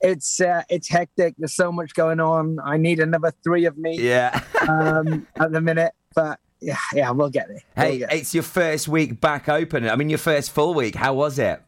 It's 0.00 0.40
uh, 0.40 0.62
it's 0.68 0.88
hectic. 0.88 1.34
There's 1.38 1.54
so 1.54 1.70
much 1.70 1.94
going 1.94 2.18
on. 2.18 2.58
I 2.64 2.76
need 2.76 2.98
another 2.98 3.32
three 3.44 3.66
of 3.66 3.78
me. 3.78 4.00
Yeah. 4.00 4.42
um, 4.68 5.28
at 5.36 5.52
the 5.52 5.60
minute, 5.60 5.92
but 6.14 6.40
yeah, 6.60 6.76
yeah, 6.92 7.10
we'll 7.12 7.30
get 7.30 7.46
there. 7.46 7.62
We'll 7.76 7.86
Hey, 7.86 7.98
get 7.98 8.10
there. 8.10 8.18
it's 8.18 8.34
your 8.34 8.42
first 8.42 8.88
week 8.88 9.20
back 9.20 9.48
open. 9.48 9.88
I 9.88 9.94
mean, 9.94 10.08
your 10.10 10.18
first 10.18 10.50
full 10.50 10.74
week. 10.74 10.96
How 10.96 11.14
was 11.14 11.38
it? 11.38 11.62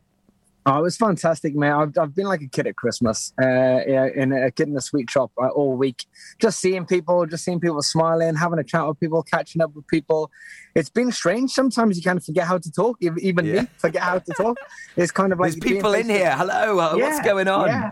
Oh, 0.66 0.78
it 0.78 0.82
was 0.82 0.96
fantastic, 0.96 1.54
man. 1.54 1.72
I've, 1.72 1.98
I've 1.98 2.14
been 2.14 2.24
like 2.24 2.40
a 2.40 2.46
kid 2.46 2.66
at 2.66 2.74
Christmas, 2.74 3.34
uh, 3.40 3.44
yeah, 3.86 4.08
in 4.14 4.32
a 4.32 4.50
kid 4.50 4.68
in 4.68 4.76
a 4.76 4.80
sweet 4.80 5.10
shop 5.10 5.30
uh, 5.36 5.48
all 5.48 5.76
week. 5.76 6.06
Just 6.40 6.58
seeing 6.58 6.86
people, 6.86 7.26
just 7.26 7.44
seeing 7.44 7.60
people 7.60 7.82
smiling, 7.82 8.34
having 8.34 8.58
a 8.58 8.64
chat 8.64 8.86
with 8.86 8.98
people, 8.98 9.22
catching 9.22 9.60
up 9.60 9.74
with 9.74 9.86
people. 9.88 10.30
It's 10.74 10.88
been 10.88 11.12
strange. 11.12 11.50
Sometimes 11.50 11.98
you 11.98 12.02
kind 12.02 12.16
of 12.16 12.24
forget 12.24 12.46
how 12.46 12.56
to 12.56 12.72
talk. 12.72 12.96
Ev- 13.02 13.18
Even 13.18 13.52
me 13.52 13.66
forget 13.76 14.02
how 14.02 14.18
to 14.20 14.32
talk. 14.32 14.56
It's 14.96 15.12
kind 15.12 15.34
of 15.34 15.38
like 15.38 15.52
There's 15.52 15.72
people 15.72 15.92
in 15.92 16.08
here. 16.08 16.34
Hello, 16.34 16.78
uh, 16.78 16.96
what's 16.96 17.20
going 17.20 17.46
on? 17.46 17.68
Yeah, 17.68 17.90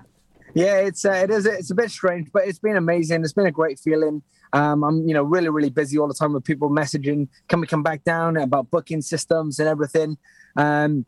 yeah 0.54 0.76
it's 0.76 1.04
uh, 1.04 1.12
it 1.12 1.30
is 1.30 1.44
it's 1.44 1.70
a 1.70 1.74
bit 1.74 1.90
strange, 1.90 2.30
but 2.32 2.48
it's 2.48 2.58
been 2.58 2.76
amazing. 2.76 3.22
It's 3.22 3.34
been 3.34 3.46
a 3.46 3.52
great 3.52 3.80
feeling. 3.80 4.22
Um, 4.54 4.82
I'm 4.82 5.06
you 5.06 5.12
know 5.12 5.24
really 5.24 5.50
really 5.50 5.70
busy 5.70 5.98
all 5.98 6.08
the 6.08 6.14
time 6.14 6.32
with 6.32 6.44
people 6.44 6.70
messaging, 6.70 7.28
can 7.48 7.60
we 7.60 7.66
come 7.66 7.82
back 7.82 8.02
down 8.04 8.38
about 8.38 8.70
booking 8.70 9.02
systems 9.02 9.58
and 9.58 9.68
everything. 9.68 10.16
Um, 10.56 11.04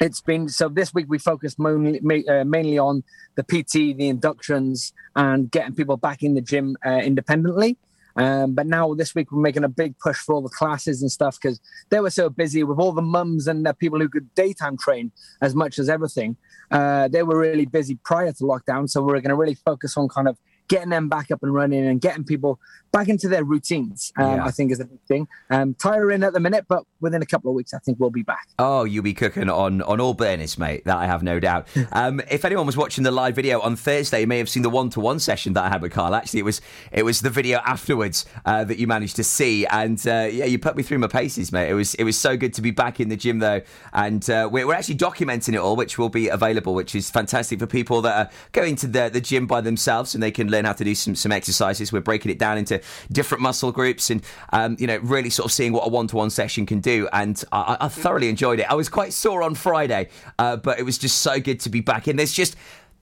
it's 0.00 0.20
been 0.20 0.48
so 0.48 0.68
this 0.68 0.92
week 0.92 1.06
we 1.08 1.18
focused 1.18 1.58
mainly, 1.58 2.28
uh, 2.28 2.44
mainly 2.44 2.78
on 2.78 3.04
the 3.36 3.42
PT, 3.42 3.96
the 3.96 4.08
inductions, 4.08 4.92
and 5.14 5.50
getting 5.50 5.74
people 5.74 5.96
back 5.96 6.22
in 6.22 6.34
the 6.34 6.40
gym 6.40 6.76
uh, 6.84 6.98
independently. 6.98 7.76
Um, 8.16 8.54
but 8.54 8.66
now 8.66 8.94
this 8.94 9.14
week 9.14 9.32
we're 9.32 9.40
making 9.40 9.64
a 9.64 9.68
big 9.68 9.98
push 9.98 10.18
for 10.18 10.36
all 10.36 10.42
the 10.42 10.48
classes 10.48 11.02
and 11.02 11.10
stuff 11.10 11.36
because 11.40 11.60
they 11.90 11.98
were 11.98 12.10
so 12.10 12.30
busy 12.30 12.62
with 12.62 12.78
all 12.78 12.92
the 12.92 13.02
mums 13.02 13.48
and 13.48 13.66
the 13.66 13.74
people 13.74 13.98
who 13.98 14.08
could 14.08 14.32
daytime 14.34 14.76
train 14.76 15.10
as 15.40 15.54
much 15.54 15.78
as 15.78 15.88
everything. 15.88 16.36
Uh, 16.70 17.08
they 17.08 17.22
were 17.22 17.38
really 17.38 17.66
busy 17.66 17.98
prior 18.04 18.32
to 18.32 18.44
lockdown, 18.44 18.88
so 18.88 19.02
we're 19.02 19.14
going 19.14 19.30
to 19.30 19.34
really 19.34 19.54
focus 19.54 19.96
on 19.96 20.08
kind 20.08 20.28
of 20.28 20.38
getting 20.68 20.90
them 20.90 21.08
back 21.08 21.30
up 21.30 21.42
and 21.42 21.52
running 21.52 21.86
and 21.86 22.00
getting 22.00 22.24
people 22.24 22.58
back 22.94 23.08
into 23.08 23.28
their 23.28 23.42
routines, 23.42 24.12
um, 24.16 24.36
Yeah. 24.36 24.44
I 24.44 24.52
think 24.52 24.70
is 24.70 24.78
a 24.78 24.84
big 24.84 25.00
thing. 25.08 25.26
Um, 25.50 25.74
tiring 25.74 26.22
at 26.22 26.32
the 26.32 26.38
minute, 26.38 26.66
but 26.68 26.84
within 27.00 27.20
a 27.22 27.26
couple 27.26 27.50
of 27.50 27.56
weeks, 27.56 27.74
I 27.74 27.78
think 27.78 27.98
we'll 27.98 28.08
be 28.10 28.22
back. 28.22 28.46
Oh, 28.58 28.84
you'll 28.84 29.02
be 29.02 29.12
cooking 29.14 29.50
on, 29.50 29.82
on 29.82 30.00
all 30.00 30.14
burners, 30.14 30.56
mate. 30.56 30.84
That 30.84 30.96
I 30.96 31.06
have 31.06 31.22
no 31.22 31.38
doubt. 31.40 31.68
Um, 31.92 32.20
if 32.30 32.44
anyone 32.44 32.66
was 32.66 32.76
watching 32.76 33.04
the 33.04 33.10
live 33.10 33.34
video 33.36 33.60
on 33.60 33.76
Thursday, 33.76 34.22
you 34.22 34.26
may 34.26 34.38
have 34.38 34.48
seen 34.48 34.62
the 34.62 34.70
one 34.70 34.90
to 34.90 35.00
one 35.00 35.20
session 35.20 35.52
that 35.52 35.64
I 35.64 35.68
had 35.68 35.80
with 35.82 35.92
Carl. 35.92 36.14
Actually, 36.14 36.40
it 36.40 36.44
was 36.44 36.60
it 36.92 37.04
was 37.04 37.20
the 37.20 37.30
video 37.30 37.58
afterwards 37.58 38.26
uh, 38.46 38.64
that 38.64 38.78
you 38.78 38.86
managed 38.86 39.16
to 39.16 39.24
see, 39.24 39.66
and 39.66 39.98
uh, 40.06 40.28
yeah, 40.30 40.44
you 40.44 40.58
put 40.58 40.76
me 40.76 40.82
through 40.82 40.98
my 40.98 41.06
paces, 41.06 41.52
mate. 41.52 41.68
It 41.68 41.74
was 41.74 41.94
it 41.94 42.04
was 42.04 42.18
so 42.18 42.36
good 42.36 42.52
to 42.54 42.62
be 42.62 42.70
back 42.70 43.00
in 43.00 43.10
the 43.10 43.16
gym 43.16 43.38
though, 43.38 43.60
and 43.92 44.28
uh, 44.30 44.48
we're, 44.50 44.66
we're 44.66 44.74
actually 44.74 44.96
documenting 44.96 45.54
it 45.54 45.58
all, 45.58 45.76
which 45.76 45.98
will 45.98 46.08
be 46.08 46.28
available, 46.28 46.74
which 46.74 46.94
is 46.94 47.10
fantastic 47.10 47.58
for 47.58 47.66
people 47.66 48.00
that 48.02 48.26
are 48.26 48.30
going 48.52 48.76
to 48.76 48.86
the, 48.86 49.08
the 49.12 49.20
gym 49.20 49.46
by 49.46 49.60
themselves 49.60 50.14
and 50.14 50.22
they 50.22 50.32
can 50.32 50.50
learn 50.50 50.64
how 50.64 50.72
to 50.72 50.84
do 50.84 50.94
some 50.94 51.14
some 51.14 51.32
exercises. 51.32 51.92
We're 51.92 52.00
breaking 52.00 52.30
it 52.32 52.38
down 52.38 52.58
into 52.58 52.80
different 53.12 53.42
muscle 53.42 53.72
groups 53.72 54.10
and 54.10 54.22
um, 54.52 54.76
you 54.78 54.86
know 54.86 54.98
really 54.98 55.30
sort 55.30 55.46
of 55.46 55.52
seeing 55.52 55.72
what 55.72 55.86
a 55.86 55.88
one 55.88 56.06
to 56.08 56.16
one 56.16 56.30
session 56.30 56.66
can 56.66 56.80
do. 56.80 57.08
And 57.12 57.42
I, 57.52 57.76
I 57.80 57.88
thoroughly 57.88 58.28
enjoyed 58.28 58.60
it. 58.60 58.70
I 58.70 58.74
was 58.74 58.88
quite 58.88 59.12
sore 59.12 59.42
on 59.42 59.54
Friday, 59.54 60.08
uh, 60.38 60.56
but 60.56 60.78
it 60.78 60.82
was 60.82 60.98
just 60.98 61.18
so 61.22 61.40
good 61.40 61.60
to 61.60 61.68
be 61.68 61.80
back 61.80 62.08
in. 62.08 62.16
There's 62.16 62.32
just 62.32 62.56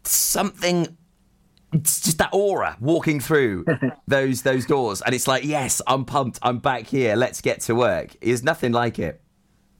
something. 0.04 0.96
It's 1.72 2.02
just 2.02 2.18
that 2.18 2.28
aura 2.34 2.76
walking 2.80 3.18
through 3.18 3.64
those 4.06 4.42
those 4.42 4.66
doors, 4.66 5.00
and 5.02 5.14
it's 5.14 5.26
like, 5.26 5.44
yes, 5.44 5.80
I'm 5.86 6.04
pumped. 6.04 6.38
I'm 6.42 6.58
back 6.58 6.86
here. 6.86 7.16
Let's 7.16 7.40
get 7.40 7.60
to 7.62 7.74
work. 7.74 8.16
There's 8.20 8.42
nothing 8.42 8.72
like 8.72 8.98
it. 8.98 9.22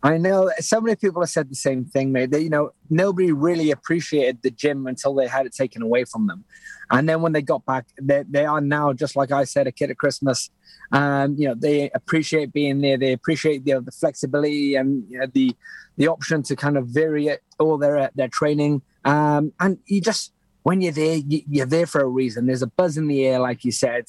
I 0.02 0.18
know 0.18 0.50
so 0.58 0.80
many 0.80 0.96
people 0.96 1.22
have 1.22 1.30
said 1.30 1.48
the 1.48 1.54
same 1.54 1.84
thing, 1.84 2.10
mate. 2.10 2.30
That 2.32 2.42
you 2.42 2.50
know 2.50 2.70
nobody 2.90 3.30
really 3.30 3.70
appreciated 3.70 4.42
the 4.42 4.50
gym 4.50 4.86
until 4.86 5.14
they 5.14 5.28
had 5.28 5.46
it 5.46 5.54
taken 5.54 5.82
away 5.82 6.04
from 6.04 6.26
them, 6.26 6.44
and 6.90 7.08
then 7.08 7.22
when 7.22 7.32
they 7.32 7.42
got 7.42 7.64
back, 7.64 7.86
they, 8.00 8.24
they 8.28 8.44
are 8.44 8.60
now 8.60 8.92
just 8.92 9.16
like 9.16 9.32
I 9.32 9.44
said, 9.44 9.66
a 9.66 9.72
kid 9.72 9.90
at 9.90 9.98
Christmas. 9.98 10.50
Um, 10.90 11.36
you 11.38 11.48
know 11.48 11.54
they 11.54 11.90
appreciate 11.94 12.52
being 12.52 12.80
there. 12.80 12.98
They 12.98 13.12
appreciate 13.12 13.66
know, 13.66 13.80
the 13.80 13.92
flexibility 13.92 14.74
and 14.74 15.04
you 15.08 15.18
know, 15.18 15.26
the 15.32 15.56
the 15.96 16.08
option 16.08 16.42
to 16.44 16.56
kind 16.56 16.76
of 16.76 16.88
vary 16.88 17.28
it, 17.28 17.42
all 17.58 17.78
their 17.78 18.10
their 18.14 18.28
training. 18.28 18.82
Um, 19.04 19.52
and 19.60 19.78
you 19.86 20.00
just 20.00 20.32
when 20.62 20.80
you're 20.80 20.92
there, 20.92 21.16
you, 21.16 21.42
you're 21.48 21.66
there 21.66 21.86
for 21.86 22.00
a 22.00 22.06
reason. 22.06 22.46
There's 22.46 22.62
a 22.62 22.66
buzz 22.66 22.96
in 22.96 23.08
the 23.08 23.26
air, 23.26 23.38
like 23.38 23.64
you 23.64 23.72
said. 23.72 24.04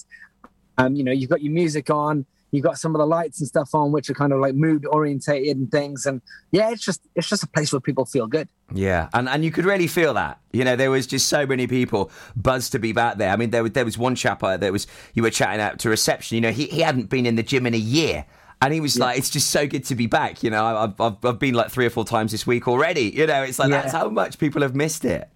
Um, 0.77 0.95
you 0.95 1.03
know, 1.03 1.11
you've 1.11 1.29
got 1.29 1.41
your 1.41 1.53
music 1.53 1.89
on, 1.89 2.25
you've 2.53 2.63
got 2.63 2.77
some 2.77 2.95
of 2.95 2.99
the 2.99 3.05
lights 3.05 3.41
and 3.41 3.47
stuff 3.47 3.75
on, 3.75 3.91
which 3.91 4.09
are 4.09 4.13
kind 4.13 4.31
of 4.31 4.39
like 4.39 4.55
mood 4.55 4.85
orientated 4.85 5.57
and 5.57 5.69
things. 5.69 6.05
And 6.05 6.21
yeah, 6.51 6.69
it's 6.69 6.85
just 6.85 7.01
it's 7.15 7.27
just 7.27 7.43
a 7.43 7.47
place 7.47 7.73
where 7.73 7.81
people 7.81 8.05
feel 8.05 8.27
good. 8.27 8.47
Yeah, 8.73 9.09
and, 9.13 9.27
and 9.27 9.43
you 9.43 9.51
could 9.51 9.65
really 9.65 9.87
feel 9.87 10.13
that. 10.13 10.39
You 10.53 10.63
know, 10.63 10.75
there 10.77 10.91
was 10.91 11.05
just 11.07 11.27
so 11.27 11.45
many 11.45 11.67
people 11.67 12.11
buzzed 12.35 12.71
to 12.71 12.79
be 12.79 12.93
back 12.93 13.17
there. 13.17 13.31
I 13.31 13.35
mean, 13.35 13.49
there 13.49 13.63
was 13.63 13.73
there 13.73 13.83
was 13.85 13.97
one 13.97 14.15
chap 14.15 14.41
uh, 14.43 14.55
that 14.57 14.71
was 14.71 14.87
you 15.13 15.23
were 15.23 15.29
chatting 15.31 15.59
out 15.59 15.79
to 15.79 15.89
reception. 15.89 16.35
You 16.35 16.41
know, 16.41 16.51
he, 16.51 16.67
he 16.67 16.79
hadn't 16.81 17.09
been 17.09 17.25
in 17.25 17.35
the 17.35 17.43
gym 17.43 17.65
in 17.65 17.73
a 17.73 17.77
year. 17.77 18.25
And 18.61 18.73
he 18.73 18.79
was 18.79 18.97
like, 18.97 19.17
"It's 19.17 19.29
just 19.29 19.49
so 19.49 19.67
good 19.67 19.83
to 19.85 19.95
be 19.95 20.07
back." 20.07 20.41
You 20.41 20.49
know, 20.49 20.63
I've, 20.63 21.01
I've 21.01 21.25
I've 21.25 21.37
been 21.39 21.53
like 21.53 21.69
three 21.69 21.85
or 21.85 21.89
four 21.89 22.05
times 22.05 22.31
this 22.31 22.47
week 22.47 22.65
already. 22.65 23.11
You 23.13 23.27
know, 23.27 23.43
it's 23.43 23.59
like 23.59 23.69
Yeah. 23.69 23.81
that's 23.81 23.91
how 23.91 24.07
much 24.07 24.37
people 24.37 24.61
have 24.61 24.73
missed 24.73 25.03
it. 25.03 25.27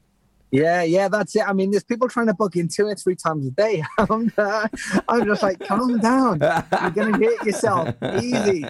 Yeah, 0.52 0.82
yeah, 0.84 1.10
that's 1.10 1.36
it. 1.36 1.48
I 1.48 1.54
mean, 1.54 1.72
there's 1.72 1.84
people 1.84 2.08
trying 2.08 2.28
to 2.28 2.34
book 2.34 2.56
in 2.56 2.70
two 2.70 2.88
or 2.88 2.96
three 2.96 3.16
times 3.16 3.48
a 3.48 3.52
day. 3.52 3.84
I'm, 3.98 4.32
uh, 4.38 4.68
I'm 5.08 5.26
just 5.26 5.44
like, 5.44 5.60
calm 5.60 6.00
down. 6.00 6.40
You're 6.40 6.92
gonna 6.92 7.18
hit 7.18 7.44
yourself. 7.44 7.94
Easy. 8.22 8.66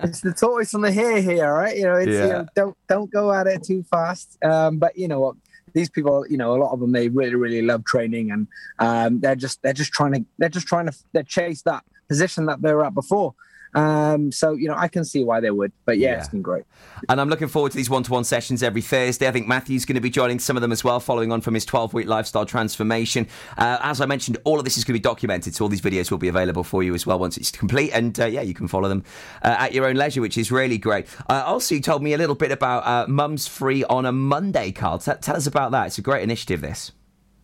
It's 0.00 0.20
the 0.20 0.32
tortoise 0.38 0.74
on 0.74 0.82
the 0.82 0.92
hare 0.92 1.20
here, 1.20 1.52
right? 1.52 1.76
You 1.76 1.84
know, 1.84 1.94
it's 1.96 2.12
you 2.12 2.18
know, 2.18 2.46
don't 2.54 2.76
don't 2.88 3.10
go 3.10 3.32
at 3.32 3.46
it 3.46 3.64
too 3.64 3.82
fast. 3.82 4.38
Um, 4.44 4.78
but 4.78 4.96
you 4.96 5.08
know 5.08 5.20
what? 5.20 5.36
These 5.74 5.90
people, 5.90 6.24
you 6.28 6.36
know, 6.36 6.54
a 6.54 6.58
lot 6.58 6.72
of 6.72 6.80
them, 6.80 6.92
they 6.92 7.08
really, 7.08 7.34
really 7.34 7.62
love 7.62 7.84
training, 7.84 8.30
and 8.30 8.46
um, 8.78 9.20
they're 9.20 9.36
just 9.36 9.60
they're 9.62 9.72
just 9.72 9.92
trying 9.92 10.12
to 10.12 10.24
they're 10.38 10.48
just 10.48 10.66
trying 10.66 10.86
to 10.86 10.96
they 11.12 11.24
chase 11.24 11.62
that 11.62 11.84
position 12.08 12.46
that 12.46 12.62
they 12.62 12.72
were 12.72 12.84
at 12.84 12.94
before. 12.94 13.34
Um, 13.74 14.32
so 14.32 14.52
you 14.54 14.68
know, 14.68 14.74
I 14.76 14.88
can 14.88 15.04
see 15.04 15.24
why 15.24 15.40
they 15.40 15.50
would. 15.50 15.72
But 15.84 15.98
yeah, 15.98 16.12
Yeah. 16.12 16.18
it's 16.18 16.28
been 16.28 16.42
great. 16.42 16.64
And 17.08 17.20
I'm 17.20 17.28
looking 17.28 17.48
forward 17.48 17.70
to 17.72 17.76
these 17.76 17.90
one-to-one 17.90 18.24
sessions 18.24 18.62
every 18.62 18.82
Thursday. 18.82 19.28
I 19.28 19.30
think 19.32 19.46
Matthew's 19.46 19.84
going 19.84 19.94
to 19.94 20.00
be 20.00 20.10
joining 20.10 20.38
some 20.38 20.56
of 20.56 20.62
them 20.62 20.72
as 20.72 20.82
well, 20.82 21.00
following 21.00 21.30
on 21.32 21.40
from 21.40 21.54
his 21.54 21.64
12-week 21.66 22.06
lifestyle 22.06 22.44
transformation. 22.46 23.26
Uh, 23.56 23.78
as 23.82 24.00
I 24.00 24.06
mentioned, 24.06 24.38
all 24.44 24.58
of 24.58 24.64
this 24.64 24.76
is 24.78 24.84
going 24.84 24.94
to 24.94 24.98
be 24.98 25.02
documented, 25.02 25.54
so 25.54 25.64
all 25.64 25.68
these 25.68 25.80
videos 25.80 26.10
will 26.10 26.18
be 26.18 26.28
available 26.28 26.64
for 26.64 26.82
you 26.82 26.94
as 26.94 27.06
well 27.06 27.18
once 27.18 27.36
it's 27.36 27.50
complete. 27.50 27.90
And 27.92 28.18
uh, 28.18 28.26
yeah, 28.26 28.42
you 28.42 28.54
can 28.54 28.68
follow 28.68 28.88
them 28.88 29.04
uh, 29.42 29.56
at 29.58 29.72
your 29.74 29.86
own 29.86 29.96
leisure, 29.96 30.20
which 30.20 30.38
is 30.38 30.50
really 30.50 30.78
great. 30.78 31.06
Uh, 31.28 31.42
also, 31.46 31.74
you 31.74 31.80
told 31.80 32.02
me 32.02 32.14
a 32.14 32.18
little 32.18 32.34
bit 32.34 32.50
about 32.50 32.86
uh, 32.86 33.06
Mum's 33.08 33.46
Free 33.46 33.84
on 33.84 34.06
a 34.06 34.12
Monday, 34.12 34.72
Carl. 34.72 34.98
T- 34.98 35.12
tell 35.20 35.36
us 35.36 35.46
about 35.46 35.70
that. 35.72 35.86
It's 35.88 35.98
a 35.98 36.02
great 36.02 36.22
initiative. 36.22 36.60
This. 36.60 36.92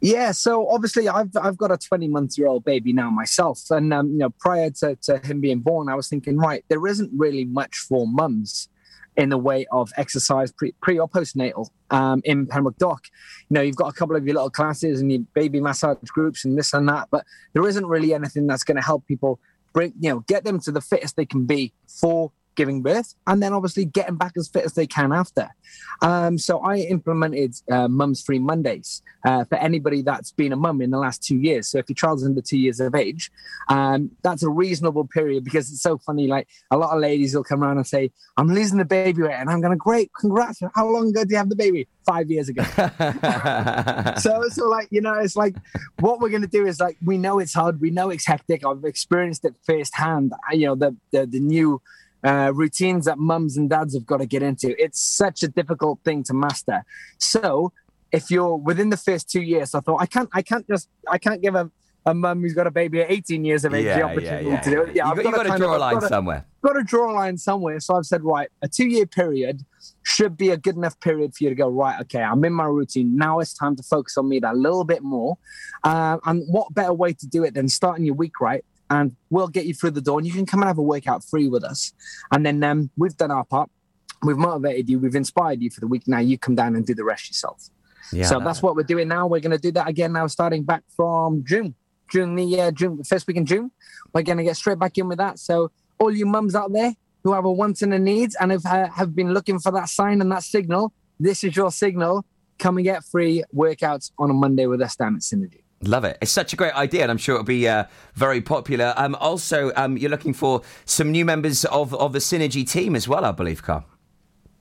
Yeah, 0.05 0.33
so 0.33 0.69
obviously 0.69 1.09
I've 1.09 1.31
I've 1.35 1.57
got 1.57 1.71
a 1.71 1.79
20 1.79 2.09
month 2.09 2.37
year 2.37 2.47
old 2.47 2.63
baby 2.63 2.93
now 2.93 3.09
myself, 3.09 3.63
and 3.71 3.91
um, 3.91 4.11
you 4.11 4.19
know 4.19 4.29
prior 4.39 4.69
to, 4.81 4.97
to 4.97 5.17
him 5.21 5.41
being 5.41 5.61
born, 5.61 5.89
I 5.89 5.95
was 5.95 6.09
thinking, 6.09 6.37
right, 6.37 6.63
there 6.69 6.87
isn't 6.87 7.11
really 7.17 7.47
much 7.47 7.79
for 7.79 8.07
mums 8.07 8.69
in 9.17 9.31
the 9.31 9.39
way 9.39 9.65
of 9.73 9.91
exercise 9.97 10.53
pre, 10.53 10.73
pre 10.83 10.99
or 10.99 11.09
postnatal 11.09 11.71
um, 11.89 12.21
in 12.27 12.47
Pembroke 12.47 12.77
Dock. 12.77 13.05
You 13.49 13.55
know, 13.55 13.63
you've 13.63 13.77
got 13.77 13.89
a 13.89 13.95
couple 13.95 14.15
of 14.15 14.27
your 14.27 14.35
little 14.35 14.51
classes 14.51 15.01
and 15.01 15.11
your 15.11 15.23
baby 15.33 15.59
massage 15.59 15.97
groups 16.09 16.45
and 16.45 16.59
this 16.59 16.75
and 16.75 16.87
that, 16.87 17.09
but 17.11 17.25
there 17.55 17.67
isn't 17.67 17.87
really 17.87 18.13
anything 18.13 18.47
that's 18.47 18.63
going 18.63 18.77
to 18.77 18.83
help 18.83 19.07
people 19.07 19.41
bring 19.73 19.95
you 19.99 20.11
know 20.11 20.21
get 20.29 20.45
them 20.45 20.61
to 20.61 20.71
the 20.71 20.83
fittest 20.83 21.17
they 21.17 21.25
can 21.25 21.47
be 21.47 21.73
for 21.89 22.31
giving 22.57 22.83
birth 22.83 23.15
and 23.27 23.43
then 23.43 23.53
obviously 23.53 23.85
getting 23.85 24.17
back 24.17 24.33
as 24.37 24.49
fit 24.49 24.65
as 24.65 24.75
they 24.75 24.87
can 24.87 25.13
after. 25.13 25.49
Um, 26.03 26.39
so 26.39 26.59
i 26.61 26.77
implemented 26.77 27.55
uh, 27.71 27.89
mums 27.89 28.23
free 28.23 28.39
mondays 28.39 29.03
uh, 29.25 29.45
for 29.45 29.57
anybody 29.57 30.03
that's 30.03 30.33
been 30.33 30.53
a 30.53 30.57
mum 30.57 30.81
in 30.83 30.91
the 30.91 30.99
last 30.99 31.23
two 31.23 31.39
years. 31.39 31.69
So 31.69 31.79
if 31.79 31.89
your 31.89 31.95
child's 31.95 32.25
under 32.25 32.41
two 32.41 32.59
years 32.59 32.81
of 32.81 32.95
age 32.95 33.31
um, 33.69 34.11
that's 34.23 34.43
a 34.43 34.49
reasonable 34.49 35.07
period 35.07 35.45
because 35.45 35.71
it's 35.71 35.83
so 35.83 35.99
funny 35.99 36.27
like 36.27 36.49
a 36.71 36.77
lot 36.77 36.95
of 36.95 37.01
ladies 37.01 37.35
will 37.35 37.45
come 37.45 37.63
around 37.63 37.77
and 37.79 37.87
say 37.87 38.11
i'm 38.37 38.49
losing 38.49 38.79
the 38.79 38.85
baby 38.85 39.23
weight 39.23 39.33
and 39.35 39.49
i'm 39.51 39.61
going 39.61 39.71
to 39.71 39.77
great 39.77 40.11
congrats. 40.19 40.61
How 40.75 40.89
long 40.89 41.09
ago 41.09 41.21
did 41.23 41.31
you 41.31 41.37
have 41.37 41.49
the 41.49 41.57
baby? 41.57 41.87
Five 42.07 42.31
years 42.31 42.49
ago. 42.49 42.63
So 44.19 44.43
so 44.49 44.69
like 44.69 44.89
you 44.91 45.01
know 45.01 45.15
it's 45.15 45.37
like 45.37 45.55
what 46.01 46.21
we're 46.21 46.29
going 46.29 46.43
to 46.43 46.49
do 46.49 46.67
is 46.67 46.81
like 46.81 46.97
we 47.05 47.19
know 47.19 47.39
it's 47.39 47.55
hard 47.55 47.81
we 47.81 47.91
know 47.91 48.11
it's 48.11 48.27
hectic. 48.27 48.65
I've 48.65 48.85
experienced 48.85 49.45
it 49.45 49.55
firsthand 49.65 50.33
I- 50.49 50.55
you 50.55 50.67
know 50.67 50.75
the 50.75 50.97
the, 51.13 51.27
the 51.27 51.41
new 51.41 51.81
uh, 52.25 52.51
routines 52.55 53.05
that 53.05 53.19
mums 53.19 53.57
and 53.57 53.69
dads 53.71 53.95
have 53.95 54.07
got 54.07 54.19
to 54.19 54.27
get 54.27 54.43
into 54.43 54.75
it's 54.83 55.01
such 55.01 55.43
a 55.43 55.49
difficult 55.49 55.99
thing 56.05 56.23
to 56.23 56.33
master 56.35 56.83
so 57.19 57.73
if 58.13 58.31
you're 58.31 58.57
within 58.57 58.89
the 58.91 58.97
first 58.97 59.29
two 59.31 59.43
years 59.43 59.75
i 59.75 59.81
thought 59.81 60.01
i 60.01 60.07
can't 60.07 60.29
i 60.33 60.41
can't 60.41 60.67
just 60.69 60.89
i 61.11 61.19
can't 61.19 61.43
give 61.43 61.55
a 61.55 61.71
a 62.07 62.13
mum 62.13 62.43
who's 62.43 62.53
got 62.53 62.67
a 62.67 62.71
baby 62.71 63.01
at 63.01 63.11
18 63.11 63.47
years 63.47 63.65
of 63.65 63.73
age 63.73 63.87
Yeah, 63.87 63.97
the 63.97 64.03
opportunity 64.03 64.49
yeah. 64.51 64.61
to 64.61 64.71
do 64.71 64.83
it. 64.83 64.95
Yeah, 64.95 65.07
You 65.07 65.11
I've 65.13 65.17
got- 65.25 65.33
gotta 65.37 65.49
gotta 65.49 65.59
draw 65.59 65.71
a 65.71 65.75
I've 65.77 65.81
line 65.81 65.95
gotta- 65.95 66.09
somewhere. 66.09 66.45
got 66.63 66.73
to 66.75 66.83
draw 66.83 67.11
a 67.11 67.15
line 67.15 67.39
somewhere. 67.39 67.81
So 67.81 67.95
I've 67.97 68.05
said, 68.05 68.23
right, 68.23 68.51
a 68.61 68.69
two 68.69 68.87
year 68.87 69.07
period 69.07 69.65
should 70.03 70.37
be 70.37 70.51
a 70.51 70.59
good 70.59 70.77
enough 70.77 71.01
period 71.01 71.35
for 71.35 71.45
you 71.45 71.49
to 71.49 71.57
go, 71.57 71.67
right, 71.71 71.99
okay, 72.03 72.23
I'm 72.23 72.45
in 72.45 72.53
my 72.53 72.67
routine. 72.67 73.17
Now 73.17 73.41
it's 73.41 73.55
time 73.55 73.75
to 73.77 73.83
focus 73.83 74.19
on 74.19 74.29
me 74.29 74.39
that 74.41 74.55
little 74.55 74.85
bit 74.85 75.03
more. 75.03 75.39
Uh, 75.83 76.19
and 76.27 76.43
what 76.47 76.75
better 76.75 76.93
way 76.93 77.15
to 77.15 77.27
do 77.27 77.43
it 77.43 77.55
than 77.55 77.71
starting 77.71 78.05
your 78.05 78.17
week 78.17 78.39
right? 78.39 78.67
And 78.91 79.17
we'll 79.31 79.49
get 79.49 79.65
you 79.67 79.75
through 79.75 79.93
the 79.93 80.01
door 80.03 80.19
and 80.19 80.27
you 80.27 80.33
can 80.33 80.47
come 80.47 80.61
and 80.61 80.69
have 80.69 80.79
a 80.79 80.83
workout 80.83 81.25
free 81.25 81.49
with 81.49 81.65
us. 81.65 81.93
And 82.33 82.45
then 82.45 82.63
um, 82.63 82.91
we've 82.97 83.17
done 83.17 83.31
our 83.31 83.45
part. 83.45 83.71
We've 84.23 84.37
motivated 84.37 84.89
you. 84.89 84.99
We've 84.99 85.15
inspired 85.15 85.61
you 85.63 85.71
for 85.71 85.81
the 85.81 85.87
week. 85.87 86.03
Now 86.07 86.19
you 86.19 86.39
come 86.39 86.55
down 86.55 86.77
and 86.77 86.87
do 86.87 86.95
the 86.95 87.05
rest 87.05 87.29
yourself. 87.29 87.69
Yeah, 88.13 88.27
so 88.27 88.39
that- 88.39 88.45
that's 88.45 88.63
what 88.63 88.77
we're 88.77 88.83
doing 88.83 89.09
now. 89.09 89.27
We're 89.27 89.41
going 89.41 89.53
to 89.53 89.59
do 89.59 89.73
that 89.73 89.89
again 89.89 90.13
now, 90.13 90.27
starting 90.27 90.63
back 90.65 90.83
from 90.95 91.45
June, 91.47 91.75
June 92.11 92.35
the 92.37 92.61
uh, 92.61 92.71
June 92.71 92.99
the 92.99 93.05
first 93.05 93.27
week 93.27 93.39
in 93.39 93.47
June. 93.47 93.71
We're 94.13 94.23
going 94.23 94.39
to 94.39 94.45
get 94.45 94.57
straight 94.57 94.79
back 94.79 94.97
in 94.99 95.09
with 95.09 95.19
that. 95.19 95.39
So 95.39 95.71
all 95.99 96.13
you 96.15 96.27
mums 96.27 96.55
out 96.55 96.73
there 96.73 96.95
who 97.23 97.33
have 97.33 97.47
a 97.47 97.51
wants 97.53 97.81
and 97.83 97.93
a 97.95 97.99
needs 97.99 98.37
and 98.39 98.51
have 98.53 98.67
uh, 98.67 98.89
have 98.91 99.15
been 99.17 99.33
looking 99.33 99.59
for 99.59 99.73
that 99.73 99.89
sign 99.89 100.21
and 100.21 100.31
that 100.31 100.43
signal, 100.43 100.93
this 101.19 101.43
is 101.43 101.57
your 101.57 101.73
signal. 101.73 102.25
Come 102.59 102.77
and 102.77 102.85
get 102.85 103.05
free 103.05 103.43
workouts 103.55 104.13
on 104.19 104.31
a 104.31 104.35
Monday 104.35 104.67
with 104.67 104.81
us 104.81 104.95
down 104.95 105.17
at 105.17 105.23
Synergy. 105.23 105.64
Love 105.83 106.05
it. 106.05 106.17
It's 106.23 106.31
such 106.31 106.53
a 106.53 106.57
great 106.57 106.75
idea, 106.75 107.03
and 107.03 107.11
I'm 107.11 107.19
sure 107.19 107.35
it'll 107.35 107.45
be 107.45 107.69
uh, 107.69 107.85
very 108.15 108.41
popular. 108.41 108.95
Um, 108.97 109.15
also, 109.17 109.71
um, 109.77 109.99
you're 109.99 110.11
looking 110.11 110.33
for 110.33 110.63
some 110.87 111.11
new 111.11 111.25
members 111.25 111.65
of, 111.67 111.95
of 111.95 112.13
the 112.13 112.21
Synergy 112.21 112.69
team 112.69 112.97
as 112.97 113.07
well, 113.07 113.25
I 113.25 113.33
believe, 113.33 113.63
Carl. 113.63 113.85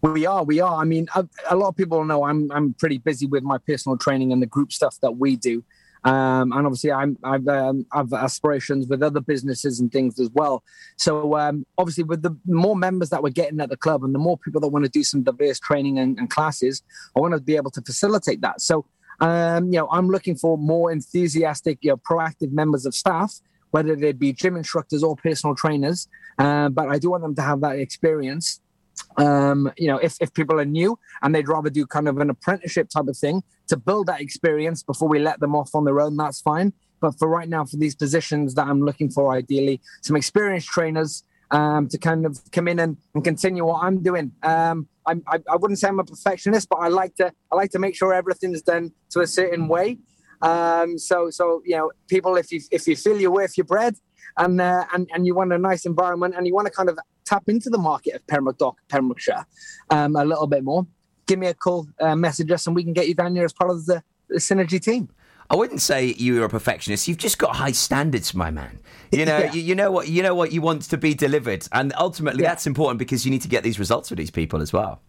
We 0.02 0.26
are, 0.26 0.44
we 0.44 0.60
are. 0.60 0.82
I 0.82 0.84
mean, 0.84 1.08
a, 1.16 1.26
a 1.50 1.56
lot 1.56 1.70
of 1.70 1.78
people 1.78 2.04
know 2.04 2.26
I'm 2.26 2.52
I'm 2.52 2.74
pretty 2.74 2.98
busy 2.98 3.26
with 3.26 3.42
my 3.42 3.58
personal 3.58 3.98
training 3.98 4.34
and 4.34 4.42
the 4.42 4.46
group 4.46 4.74
stuff 4.74 4.98
that 5.02 5.14
we 5.14 5.38
do, 5.38 5.64
um, 6.04 6.52
and 6.52 6.66
obviously 6.66 6.92
I'm 6.92 7.18
I've 7.24 7.48
um, 7.48 7.86
I've 7.94 8.12
aspirations 8.12 8.86
with 8.88 9.02
other 9.02 9.22
businesses 9.22 9.80
and 9.80 9.90
things 9.90 10.20
as 10.20 10.30
well. 10.34 10.62
So 10.98 11.38
um, 11.38 11.66
obviously, 11.78 12.04
with 12.04 12.22
the 12.22 12.36
more 12.46 12.76
members 12.76 13.12
that 13.12 13.24
we're 13.24 13.30
getting 13.30 13.62
at 13.62 13.70
the 13.70 13.78
club 13.78 14.04
and 14.04 14.14
the 14.14 14.20
more 14.20 14.38
people 14.38 14.60
that 14.60 14.68
want 14.68 14.84
to 14.84 14.92
do 14.92 15.06
some 15.06 15.24
diverse 15.24 15.58
training 15.58 16.00
and, 16.00 16.20
and 16.20 16.30
classes, 16.30 16.84
I 17.16 17.22
want 17.22 17.34
to 17.34 17.40
be 17.40 17.56
able 17.56 17.72
to 17.72 17.82
facilitate 17.82 18.42
that. 18.42 18.60
So 18.60 18.86
um, 19.20 19.66
you 19.66 19.80
know, 19.80 19.88
I'm 19.92 20.08
looking 20.08 20.36
for 20.36 20.58
more 20.58 20.92
enthusiastic, 20.92 21.80
you 21.82 21.92
know, 21.92 21.98
proactive 21.98 22.52
members 22.52 22.86
of 22.86 22.96
staff 22.96 23.40
whether 23.72 23.96
they 23.96 24.12
be 24.12 24.32
gym 24.32 24.56
instructors 24.56 25.02
or 25.02 25.16
personal 25.16 25.56
trainers. 25.56 26.08
Uh, 26.38 26.70
but 26.70 26.90
I 26.90 27.00
do 27.00 27.10
want 27.10 27.24
them 27.24 27.34
to 27.34 27.42
have 27.42 27.60
that 27.62 27.80
experience 27.80 28.62
um, 29.18 29.72
you 29.78 29.88
know, 29.88 29.98
if, 29.98 30.18
if 30.20 30.34
people 30.34 30.60
are 30.60 30.66
new 30.66 30.98
and 31.22 31.34
they'd 31.34 31.48
rather 31.48 31.70
do 31.70 31.86
kind 31.86 32.08
of 32.08 32.18
an 32.18 32.30
apprenticeship 32.30 32.90
type 32.90 33.08
of 33.08 33.18
thing 33.18 33.44
to 33.68 33.78
build 33.78 34.08
that 34.08 34.22
experience 34.22 34.84
before 34.84 35.08
we 35.08 35.20
let 35.20 35.40
them 35.40 35.56
off 35.56 35.74
on 35.76 35.86
their 35.86 36.02
own, 36.02 36.18
that's 36.18 36.42
fine. 36.42 36.74
but 37.00 37.18
for 37.20 37.28
right 37.28 37.50
now, 37.50 37.66
for 37.66 37.78
these 37.78 37.96
positions 37.96 38.54
that 38.56 38.68
I'm 38.68 38.82
looking 38.82 39.10
for, 39.10 39.34
ideally, 39.34 39.82
some 40.02 40.16
experienced 40.16 40.68
trainers 40.68 41.24
um, 41.54 41.88
to 41.88 41.98
kind 41.98 42.26
of 42.26 42.40
come 42.52 42.68
in 42.68 42.80
and, 42.80 42.98
and 43.14 43.24
continue 43.24 43.64
what 43.64 43.84
I'm 43.84 44.02
doing. 44.02 44.32
Um, 44.42 44.88
I, 45.06 45.16
I 45.28 45.56
wouldn't 45.56 45.80
say 45.80 45.88
I'm 45.88 46.00
a 46.00 46.04
perfectionist, 46.04 46.68
but 46.68 46.78
I 46.78 46.88
like 46.88 47.16
to 47.16 47.32
I 47.52 47.56
like 47.56 47.72
to 47.72 47.80
make 47.80 47.96
sure 47.96 48.14
everything's 48.14 48.62
done 48.62 48.92
to 49.12 49.22
a 49.22 49.28
certain 49.28 49.68
way. 49.68 50.00
Um, 50.42 50.98
so 50.98 51.30
so 51.30 51.62
you 51.66 51.78
know, 51.78 51.92
people, 52.08 52.36
if 52.38 52.52
you 52.52 52.62
if 52.72 52.88
you 52.88 52.96
feel 52.96 53.20
you're 53.20 53.32
worth 53.32 53.58
your 53.58 53.66
bread, 53.66 53.96
and 54.38 54.60
uh, 54.60 54.86
and 54.94 55.10
and 55.14 55.26
you 55.28 55.36
want 55.36 55.54
a 55.54 55.58
nice 55.58 55.86
environment, 55.86 56.34
and 56.36 56.48
you 56.48 56.54
want 56.54 56.68
to 56.68 56.74
kind 56.74 56.90
of 56.90 56.98
tap 57.26 57.44
into 57.48 57.70
the 57.70 57.78
market 57.78 58.16
of 58.16 58.28
Pembroke 58.28 58.58
Dock, 58.58 58.78
Pembrokeshire, 58.90 59.46
um, 59.90 60.16
a 60.16 60.26
little 60.26 60.48
bit 60.48 60.64
more, 60.64 60.88
give 61.28 61.40
me 61.40 61.48
a 61.48 61.54
call, 61.54 61.88
uh, 62.00 62.16
message 62.16 62.52
us, 62.52 62.66
and 62.66 62.76
we 62.76 62.84
can 62.84 62.94
get 62.94 63.08
you 63.08 63.14
down 63.14 63.36
here 63.36 63.46
as 63.46 63.54
part 63.54 63.72
of 63.72 63.86
the, 63.86 64.04
the 64.30 64.36
synergy 64.36 64.82
team. 64.82 65.10
I 65.54 65.56
wouldn't 65.56 65.82
say 65.82 66.16
you're 66.18 66.46
a 66.46 66.50
perfectionist. 66.50 67.08
You've 67.08 67.20
just 67.20 67.38
got 67.38 67.56
high 67.56 67.74
standards, 67.74 68.34
my 68.34 68.50
man. 68.50 68.80
You 69.12 69.24
know, 69.26 69.38
Yeah. 69.38 69.54
you, 69.54 69.62
you 69.62 69.76
know 69.76 69.92
what 69.92 70.08
you 70.10 70.24
know 70.24 70.34
what 70.34 70.52
you 70.52 70.64
want 70.64 70.82
to 70.90 70.98
be 70.98 71.14
delivered, 71.14 71.68
and 71.72 71.94
ultimately 71.96 72.42
Yeah. 72.42 72.50
that's 72.50 72.66
important 72.66 72.98
because 72.98 73.24
you 73.24 73.30
need 73.30 73.44
to 73.44 73.48
get 73.48 73.64
these 73.64 73.78
results 73.78 74.10
for 74.10 74.16
these 74.16 74.32
people 74.32 74.64
as 74.64 74.74
well. 74.74 75.00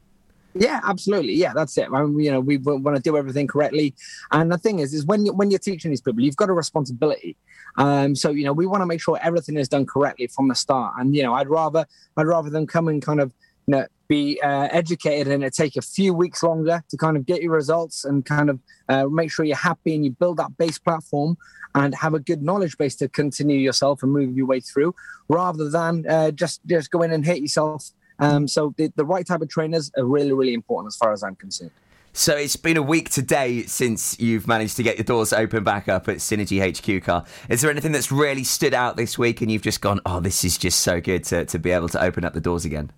Yeah, 0.55 0.81
absolutely. 0.85 1.33
Yeah, 1.33 1.53
that's 1.55 1.79
it. 1.79 1.89
I 1.91 2.03
mean, 2.03 2.21
you 2.21 2.31
know, 2.31 2.41
we 2.41 2.59
want 2.59 2.95
to 2.95 3.03
do 3.03 3.17
everything 3.17 3.47
correctly. 3.47 3.95
And 4.33 4.53
the 4.53 4.59
thing 4.59 4.81
is, 4.81 4.93
is 4.93 5.07
when 5.07 5.25
you 5.25 5.33
when 5.33 5.51
you're 5.51 5.59
teaching 5.59 5.91
these 5.91 6.03
people, 6.03 6.23
you've 6.23 6.37
got 6.37 6.51
a 6.51 6.53
responsibility. 6.53 7.39
Um, 7.79 8.15
so 8.15 8.31
you 8.31 8.45
know, 8.45 8.53
we 8.53 8.67
want 8.67 8.83
to 8.83 8.87
make 8.87 9.01
sure 9.01 9.19
everything 9.23 9.57
is 9.57 9.71
done 9.71 9.87
correctly 9.87 10.27
from 10.27 10.49
the 10.49 10.55
start. 10.55 10.93
And 10.99 11.17
you 11.17 11.23
know, 11.23 11.33
I'd 11.33 11.49
rather 11.49 11.87
I'd 12.19 12.27
rather 12.27 12.51
them 12.51 12.67
come 12.67 12.89
and 12.89 13.01
kind 13.01 13.21
of 13.21 13.33
you 13.67 13.73
know 13.73 13.87
be 14.09 14.41
uh, 14.43 14.69
educated 14.71 15.33
and 15.33 15.43
it 15.45 15.55
take 15.55 15.77
a 15.77 15.83
few 15.83 16.13
weeks 16.15 16.43
longer 16.43 16.83
to 16.89 16.97
kind 16.97 17.17
of 17.17 17.27
get 17.27 17.43
your 17.43 17.53
results 17.53 18.05
and 18.05 18.25
kind 18.25 18.51
of 18.51 18.59
uh, 18.89 19.07
make 19.07 19.31
sure 19.31 19.45
you're 19.45 19.57
happy 19.57 19.95
and 19.95 20.05
you 20.05 20.11
build 20.11 20.37
that 20.37 20.57
base 20.57 20.79
platform 20.79 21.37
and 21.75 21.95
have 21.95 22.15
a 22.15 22.21
good 22.21 22.43
knowledge 22.43 22.79
base 22.79 22.95
to 22.97 23.09
continue 23.09 23.59
yourself 23.59 24.03
and 24.03 24.13
move 24.13 24.37
your 24.37 24.47
way 24.47 24.61
through, 24.61 24.95
rather 25.29 25.69
than 25.71 26.07
uh, 26.09 26.31
just 26.31 26.61
just 26.67 26.91
go 26.91 27.03
in 27.03 27.13
and 27.13 27.25
hit 27.25 27.41
yourself. 27.41 27.91
Um, 28.21 28.47
so 28.47 28.75
the, 28.77 28.93
the 28.95 29.05
right 29.05 29.27
type 29.27 29.41
of 29.41 29.49
trainers 29.49 29.91
are 29.99 30.05
really 30.05 30.33
really 30.33 30.55
important 30.55 30.93
as 30.93 30.97
far 30.97 31.13
as 31.13 31.23
I'm 31.23 31.35
concerned. 31.35 31.73
So 32.17 32.37
it's 32.37 32.55
been 32.55 32.77
a 32.77 32.83
week 32.83 33.11
today 33.11 33.65
since 33.65 34.21
you've 34.21 34.47
managed 34.47 34.77
to 34.77 34.85
get 34.85 34.99
your 34.99 35.05
doors 35.05 35.33
open 35.33 35.65
back 35.65 35.89
up 35.89 36.09
at 36.09 36.19
Synergy 36.19 36.63
HQ 36.63 37.03
Car. 37.03 37.25
Is 37.49 37.61
there 37.61 37.73
anything 37.73 37.91
that's 37.91 38.13
really 38.13 38.45
stood 38.45 38.73
out 38.73 38.97
this 38.97 39.19
week 39.19 39.41
and 39.41 39.51
you've 39.51 39.63
just 39.63 39.81
gone, 39.81 40.01
oh, 40.07 40.21
this 40.21 40.45
is 40.45 40.57
just 40.57 40.79
so 40.79 41.01
good 41.01 41.25
to, 41.25 41.45
to 41.47 41.59
be 41.59 41.73
able 41.73 41.89
to 41.89 42.01
open 42.01 42.25
up 42.25 42.33
the 42.33 42.41
doors 42.41 42.65
again? 42.65 42.93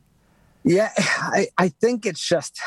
Yeah, 0.67 0.91
I, 0.99 1.49
I 1.57 1.69
think 1.69 2.05
it's 2.05 2.27
just 2.27 2.61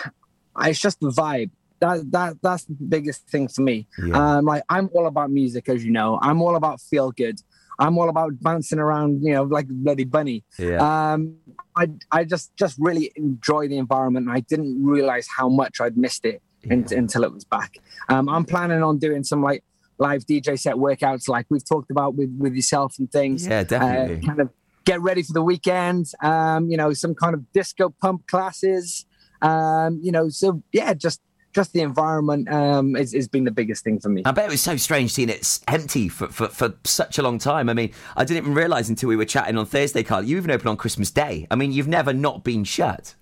it's 0.61 0.79
just 0.79 0.99
the 0.99 1.09
vibe. 1.09 1.51
That 1.81 2.11
that 2.11 2.37
that's 2.41 2.65
the 2.65 2.73
biggest 2.73 3.27
thing 3.29 3.47
for 3.47 3.61
me. 3.61 3.87
Yeah. 4.03 4.37
Um, 4.37 4.45
like 4.45 4.63
I'm 4.69 4.89
all 4.93 5.07
about 5.07 5.29
music, 5.29 5.69
as 5.69 5.85
you 5.85 5.91
know. 5.91 6.19
I'm 6.21 6.41
all 6.41 6.55
about 6.55 6.81
feel 6.81 7.11
good. 7.11 7.39
I'm 7.77 7.97
all 7.97 8.09
about 8.09 8.33
bouncing 8.41 8.79
around, 8.79 9.23
you 9.23 9.33
know, 9.33 9.43
like 9.43 9.67
bloody 9.69 10.03
bunny. 10.03 10.43
Yeah. 10.57 11.13
Um, 11.13 11.35
I 11.77 11.87
I 12.11 12.25
just 12.25 12.55
just 12.57 12.75
really 12.79 13.11
enjoy 13.15 13.69
the 13.69 13.77
environment. 13.77 14.27
And 14.27 14.35
I 14.35 14.41
didn't 14.41 14.83
realize 14.83 15.27
how 15.37 15.47
much 15.47 15.79
I'd 15.79 15.97
missed 15.97 16.25
it 16.25 16.41
un- 16.69 16.85
until 16.91 17.23
it 17.23 17.33
was 17.33 17.45
back. 17.45 17.77
Um, 18.09 18.27
I'm 18.27 18.43
planning 18.43 18.83
on 18.83 18.97
doing 18.97 19.23
some 19.23 19.41
like 19.41 19.63
live 19.97 20.25
DJ 20.25 20.59
set 20.59 20.75
workouts, 20.75 21.29
like 21.29 21.45
we've 21.49 21.67
talked 21.67 21.91
about 21.91 22.15
with 22.15 22.35
with 22.37 22.53
yourself 22.53 22.95
and 22.99 23.09
things. 23.09 23.47
Yeah, 23.47 23.63
definitely. 23.63 24.17
Uh, 24.17 24.27
kind 24.27 24.41
of 24.41 24.49
get 24.85 25.01
ready 25.01 25.23
for 25.23 25.33
the 25.33 25.43
weekend. 25.43 26.11
Um, 26.21 26.69
you 26.69 26.77
know, 26.77 26.93
some 26.93 27.15
kind 27.15 27.33
of 27.33 27.51
disco 27.51 27.89
pump 28.01 28.27
classes. 28.27 29.05
Um, 29.41 29.99
you 30.01 30.11
know, 30.11 30.29
so 30.29 30.61
yeah, 30.71 30.93
just 30.93 31.21
just 31.53 31.73
the 31.73 31.81
environment 31.81 32.51
um, 32.51 32.95
is, 32.95 33.13
has 33.13 33.27
been 33.27 33.43
the 33.43 33.51
biggest 33.51 33.83
thing 33.83 33.99
for 33.99 34.09
me. 34.09 34.21
I 34.25 34.31
bet 34.31 34.45
it 34.45 34.51
was 34.51 34.61
so 34.61 34.77
strange 34.77 35.11
seeing 35.11 35.29
it 35.29 35.59
empty 35.67 36.07
for, 36.07 36.27
for, 36.27 36.47
for 36.47 36.75
such 36.83 37.17
a 37.17 37.23
long 37.23 37.39
time. 37.39 37.69
I 37.69 37.73
mean, 37.73 37.91
I 38.15 38.23
didn't 38.23 38.43
even 38.43 38.53
realise 38.53 38.89
until 38.89 39.09
we 39.09 39.15
were 39.15 39.25
chatting 39.25 39.57
on 39.57 39.65
Thursday, 39.65 40.03
Carl. 40.03 40.23
You 40.23 40.37
even 40.37 40.51
opened 40.51 40.69
on 40.69 40.77
Christmas 40.77 41.09
Day. 41.09 41.47
I 41.49 41.55
mean, 41.55 41.71
you've 41.71 41.87
never 41.87 42.13
not 42.13 42.43
been 42.43 42.63
shut. 42.63 43.15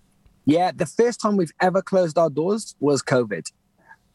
Yeah, 0.46 0.72
the 0.76 0.86
first 0.86 1.20
time 1.20 1.38
we've 1.38 1.54
ever 1.62 1.82
closed 1.82 2.18
our 2.18 2.30
doors 2.30 2.76
was 2.80 3.02
COVID. 3.02 3.52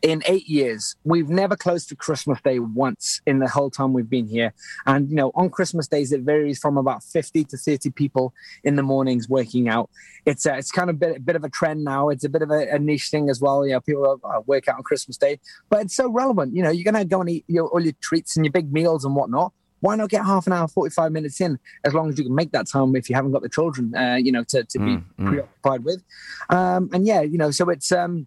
In 0.02 0.20
eight 0.26 0.48
years, 0.48 0.96
we've 1.04 1.28
never 1.28 1.54
closed 1.56 1.88
for 1.88 1.94
Christmas 1.94 2.40
Day 2.42 2.58
once 2.58 3.20
in 3.24 3.38
the 3.38 3.48
whole 3.48 3.70
time 3.70 3.92
we've 3.92 4.10
been 4.10 4.26
here. 4.26 4.52
And 4.84 5.08
you 5.08 5.14
know, 5.14 5.30
on 5.36 5.48
Christmas 5.48 5.86
days, 5.86 6.10
it 6.10 6.22
varies 6.22 6.58
from 6.58 6.76
about 6.76 7.04
fifty 7.04 7.44
to 7.44 7.56
thirty 7.56 7.90
people 7.90 8.34
in 8.64 8.74
the 8.74 8.82
mornings 8.82 9.28
working 9.28 9.68
out. 9.68 9.90
It's 10.26 10.44
a, 10.44 10.56
it's 10.58 10.72
kind 10.72 10.90
of 10.90 10.96
a 10.96 10.98
bit, 10.98 11.24
bit 11.24 11.36
of 11.36 11.44
a 11.44 11.48
trend 11.48 11.84
now. 11.84 12.08
It's 12.08 12.24
a 12.24 12.28
bit 12.28 12.42
of 12.42 12.50
a, 12.50 12.68
a 12.74 12.80
niche 12.80 13.10
thing 13.10 13.30
as 13.30 13.40
well. 13.40 13.64
You 13.64 13.74
know, 13.74 13.80
people 13.80 14.20
uh, 14.24 14.40
work 14.44 14.66
out 14.66 14.76
on 14.78 14.82
Christmas 14.82 15.16
Day, 15.16 15.38
but 15.70 15.82
it's 15.82 15.94
so 15.94 16.10
relevant. 16.10 16.56
You 16.56 16.64
know, 16.64 16.70
you're 16.70 16.90
gonna 16.90 17.04
go 17.04 17.20
and 17.20 17.30
eat 17.30 17.44
your, 17.46 17.68
all 17.68 17.80
your 17.80 17.94
treats 18.00 18.36
and 18.36 18.44
your 18.44 18.52
big 18.52 18.72
meals 18.72 19.04
and 19.04 19.14
whatnot. 19.14 19.52
Why 19.78 19.96
not 19.96 20.10
get 20.10 20.24
half 20.24 20.46
an 20.46 20.52
hour, 20.52 20.66
forty-five 20.68 21.10
minutes 21.12 21.40
in, 21.40 21.58
as 21.84 21.94
long 21.94 22.08
as 22.08 22.18
you 22.18 22.24
can 22.24 22.34
make 22.34 22.52
that 22.52 22.68
time 22.68 22.94
if 22.96 23.08
you 23.08 23.16
haven't 23.16 23.32
got 23.32 23.42
the 23.42 23.48
children, 23.48 23.94
uh, 23.96 24.14
you 24.14 24.32
know, 24.32 24.44
to, 24.44 24.64
to 24.64 24.78
be 24.78 24.84
Mm, 24.84 25.04
mm. 25.18 25.28
preoccupied 25.28 25.84
with. 25.84 26.02
Um, 26.50 26.90
and 26.92 27.06
yeah, 27.06 27.20
you 27.20 27.38
know, 27.38 27.50
so 27.50 27.68
it's 27.68 27.90
um, 27.90 28.26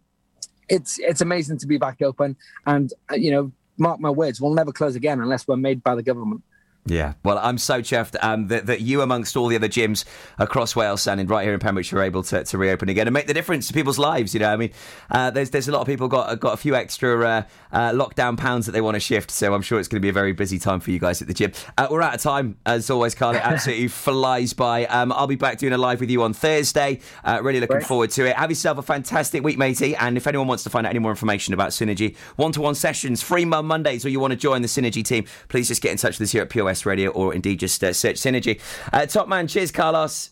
it's 0.70 1.00
it's 1.00 1.22
amazing 1.22 1.58
to 1.60 1.68
be 1.68 1.78
back 1.78 2.02
open, 2.02 2.36
and 2.66 2.94
uh, 3.12 3.16
you 3.16 3.32
know, 3.32 3.52
mark 3.78 4.00
my 4.00 4.10
words, 4.10 4.40
we'll 4.42 4.54
never 4.54 4.72
close 4.72 4.96
again 4.96 5.22
unless 5.22 5.48
we're 5.48 5.58
made 5.58 5.84
by 5.84 5.96
the 5.96 6.04
government. 6.04 6.42
Yeah, 6.88 7.14
well, 7.24 7.40
I'm 7.40 7.58
so 7.58 7.82
chuffed 7.82 8.16
um, 8.22 8.48
that, 8.50 8.68
that 8.68 8.82
you, 8.82 9.02
amongst 9.02 9.36
all 9.36 9.48
the 9.48 9.56
other 9.56 9.68
gyms 9.68 10.06
across 10.38 10.76
Wales 10.76 11.08
and 11.08 11.20
in, 11.20 11.26
right 11.26 11.44
here 11.44 11.56
in 11.56 11.60
Pembrokeshire, 11.60 11.98
are 11.98 12.04
able 12.04 12.22
to, 12.22 12.44
to 12.44 12.58
reopen 12.60 12.90
again 12.90 13.08
and 13.08 13.14
make 13.14 13.26
the 13.26 13.34
difference 13.34 13.68
to 13.68 13.74
people's 13.74 13.98
lives. 13.98 14.36
You 14.36 14.42
know, 14.42 14.54
I 14.54 14.56
mean, 14.56 14.70
uh, 15.10 15.32
there's 15.32 15.50
there's 15.50 15.68
a 15.68 15.72
lot 15.72 15.82
of 15.82 15.88
people 15.88 16.08
got 16.08 16.40
got 16.40 16.54
a 16.54 16.58
few 16.58 16.76
extra 16.76 17.28
uh, 17.28 17.44
uh, 17.72 17.92
lockdown 17.92 18.38
pounds 18.38 18.68
that 18.68 18.74
they 18.74 18.82
want 18.82 18.94
to 18.94 19.00
shift, 19.00 19.32
so 19.32 19.56
I'm 19.56 19.64
sure 19.64 19.80
it's 19.80 19.88
going 19.88 20.00
to 20.00 20.06
be 20.06 20.10
a 20.10 20.14
very 20.14 20.32
busy 20.32 20.60
time 20.60 20.80
for 20.80 20.92
you 20.92 21.00
guys 21.00 21.24
at 21.24 21.28
the 21.28 21.34
gym. 21.34 21.54
Uh, 21.76 21.88
we're 21.90 22.04
out 22.04 22.14
of 22.14 22.22
time 22.22 22.56
as 22.68 22.88
always, 22.92 23.16
Carl. 23.16 23.36
It 23.36 23.40
absolutely 23.44 23.88
flies 23.88 24.54
by. 24.54 24.86
Um, 24.86 25.12
I'll 25.12 25.26
be 25.26 25.36
back 25.36 25.58
doing 25.58 25.74
a 25.74 25.80
live 25.80 26.00
with 26.00 26.12
you 26.12 26.22
on 26.22 26.34
Thursday. 26.34 27.00
Uh, 27.24 27.40
really 27.42 27.62
looking 27.62 27.78
Great. 27.78 27.88
forward 27.88 28.12
to 28.12 28.28
it. 28.28 28.36
Have 28.36 28.52
yourself 28.52 28.78
a 28.78 28.84
fantastic 28.84 29.44
week, 29.44 29.58
matey. 29.58 29.96
And 29.96 30.18
if 30.18 30.28
anyone 30.28 30.48
wants 30.48 30.64
to 30.66 30.70
find 30.70 30.86
out 30.86 30.92
any 30.92 31.00
more 31.00 31.12
information 31.12 31.56
about 31.56 31.72
Synergy, 31.72 32.16
one-to-one 32.36 32.76
sessions, 32.76 33.24
free 33.24 33.44
Mum 33.46 33.66
Mondays, 33.66 34.06
or 34.06 34.10
you 34.10 34.20
want 34.20 34.32
to 34.34 34.38
join 34.38 34.62
the 34.62 34.68
Synergy 34.68 35.04
team, 35.04 35.26
please 35.48 35.68
just 35.68 35.82
get 35.82 35.92
in 35.92 35.98
touch 35.98 36.20
with 36.20 36.28
us 36.28 36.32
here 36.32 36.44
at 36.44 36.52
POS 36.52 36.75
Radio, 36.84 37.12
or 37.12 37.32
indeed 37.36 37.60
just 37.60 37.84
uh, 37.84 37.94
search 37.94 38.16
Synergy. 38.16 38.60
Uh, 38.92 39.06
top 39.06 39.28
man, 39.28 39.48
cheers, 39.48 39.72
Carlos. 39.72 40.32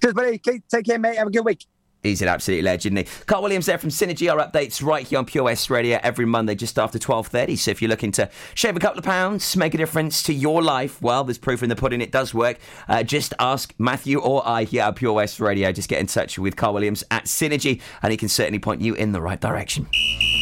Cheers, 0.00 0.14
buddy. 0.14 0.38
Take 0.38 0.84
care, 0.86 0.98
mate. 1.00 1.16
Have 1.16 1.26
a 1.26 1.30
good 1.32 1.44
week. 1.44 1.66
He's 2.02 2.20
an 2.20 2.28
absolute 2.28 2.64
legend. 2.64 2.98
he? 2.98 3.04
Carl 3.26 3.42
Williams 3.42 3.66
there 3.66 3.78
from 3.78 3.90
Synergy. 3.90 4.30
Our 4.30 4.44
updates 4.44 4.82
right 4.82 5.06
here 5.06 5.18
on 5.18 5.24
Pure 5.24 5.44
West 5.44 5.70
Radio 5.70 6.00
every 6.02 6.24
Monday 6.24 6.56
just 6.56 6.78
after 6.78 6.98
12.30. 6.98 7.56
So 7.56 7.70
if 7.70 7.80
you're 7.80 7.88
looking 7.88 8.10
to 8.12 8.28
shave 8.54 8.76
a 8.76 8.80
couple 8.80 8.98
of 8.98 9.04
pounds, 9.04 9.56
make 9.56 9.74
a 9.74 9.78
difference 9.78 10.22
to 10.24 10.34
your 10.34 10.62
life, 10.62 11.00
well, 11.00 11.22
there's 11.22 11.38
proof 11.38 11.62
in 11.62 11.68
the 11.68 11.76
pudding 11.76 12.00
it 12.00 12.10
does 12.10 12.34
work. 12.34 12.58
Uh, 12.88 13.04
just 13.04 13.34
ask 13.38 13.72
Matthew 13.78 14.18
or 14.18 14.46
I 14.46 14.64
here 14.64 14.82
at 14.82 14.96
Pure 14.96 15.12
West 15.12 15.38
Radio. 15.38 15.70
Just 15.70 15.88
get 15.88 16.00
in 16.00 16.06
touch 16.06 16.38
with 16.38 16.56
Carl 16.56 16.74
Williams 16.74 17.04
at 17.12 17.26
Synergy 17.26 17.80
and 18.02 18.10
he 18.10 18.16
can 18.16 18.28
certainly 18.28 18.58
point 18.58 18.80
you 18.80 18.94
in 18.94 19.12
the 19.12 19.20
right 19.20 19.40
direction. 19.40 19.86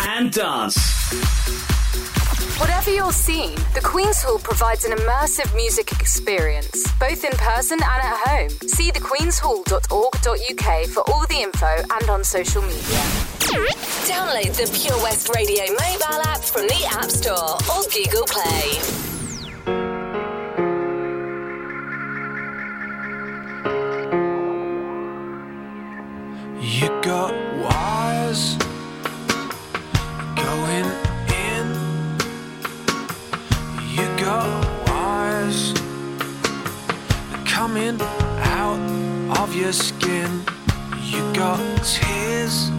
and 0.00 0.32
dance. 0.32 0.76
Whatever 2.60 2.90
your 2.92 3.12
scene, 3.12 3.56
the 3.74 3.80
Queen's 3.82 4.22
Hall 4.22 4.38
provides 4.38 4.84
an 4.84 4.96
immersive 4.96 5.52
music 5.56 5.90
experience, 5.92 6.86
both 7.00 7.24
in 7.24 7.32
person 7.32 7.80
and 7.82 8.02
at 8.02 8.16
home. 8.24 8.50
See 8.68 8.92
thequeenshall.org.uk 8.92 10.86
for 10.88 11.02
all 11.10 11.26
the 11.26 11.42
info 11.42 11.66
and 11.66 12.10
on 12.10 12.22
social 12.22 12.62
media. 12.62 13.02
Download 14.06 14.54
the 14.56 14.70
Pure 14.78 15.02
West 15.02 15.34
Radio 15.34 15.64
mobile 15.64 16.22
app 16.26 16.40
from 16.40 16.68
the 16.68 16.84
App 16.92 17.10
Store 17.10 17.58
or 17.70 17.82
Google 17.92 18.26
Play. 18.26 18.80
You 26.60 26.88
got 27.02 27.43
coming 37.74 38.00
out 38.56 38.78
of 39.40 39.52
your 39.56 39.72
skin. 39.72 40.30
You 41.02 41.20
got 41.32 41.58
tears 41.82 42.70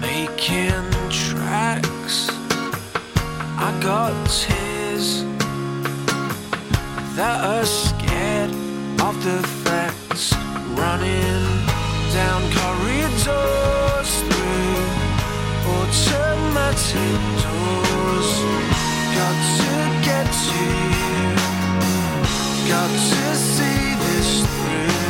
making 0.00 0.90
tracks. 1.08 2.28
I 3.66 3.78
got 3.80 4.12
tears 4.28 5.22
that 7.14 7.44
are 7.44 7.64
scared 7.64 8.50
of 9.00 9.14
the 9.22 9.40
facts 9.62 10.34
running 10.74 11.44
down 12.12 12.42
corridors 12.58 14.10
through 14.26 14.82
automatic 15.78 17.20
doors. 17.44 18.30
Got 19.14 19.36
to 19.58 19.74
get 20.04 20.26
to 20.26 20.58
you. 20.58 21.55
Got 22.68 22.90
to 22.90 22.98
see 23.36 23.94
this 23.94 24.44
through. 24.44 25.05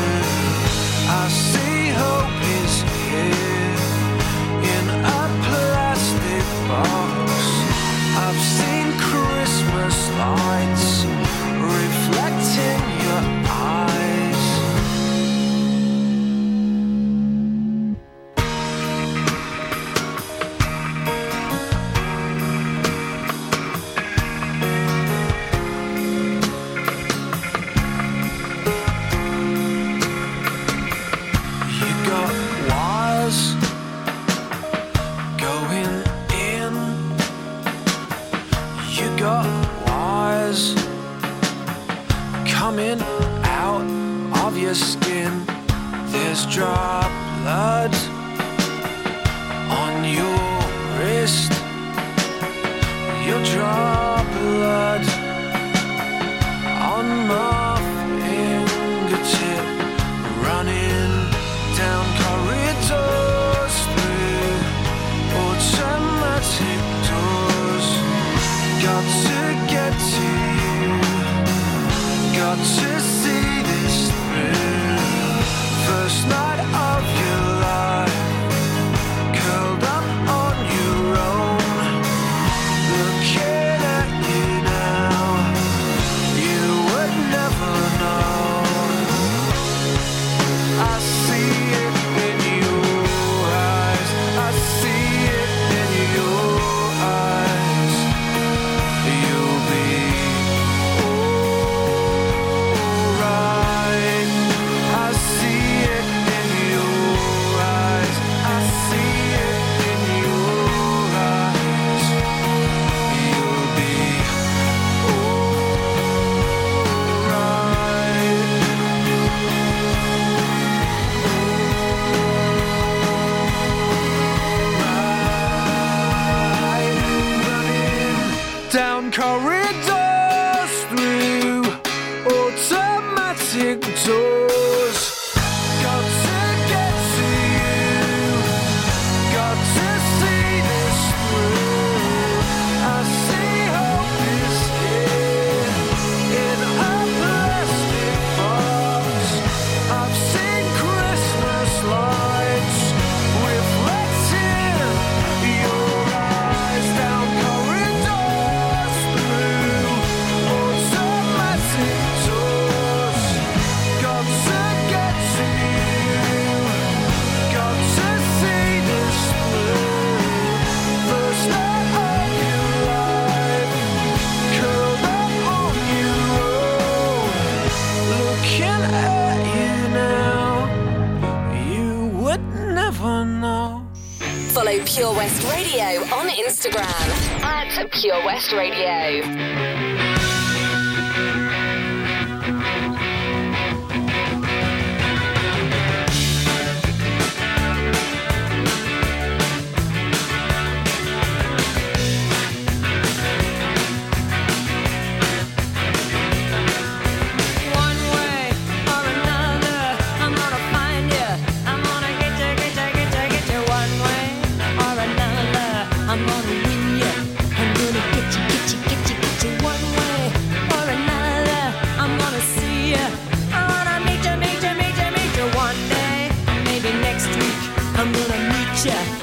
Yeah. 228.85 229.16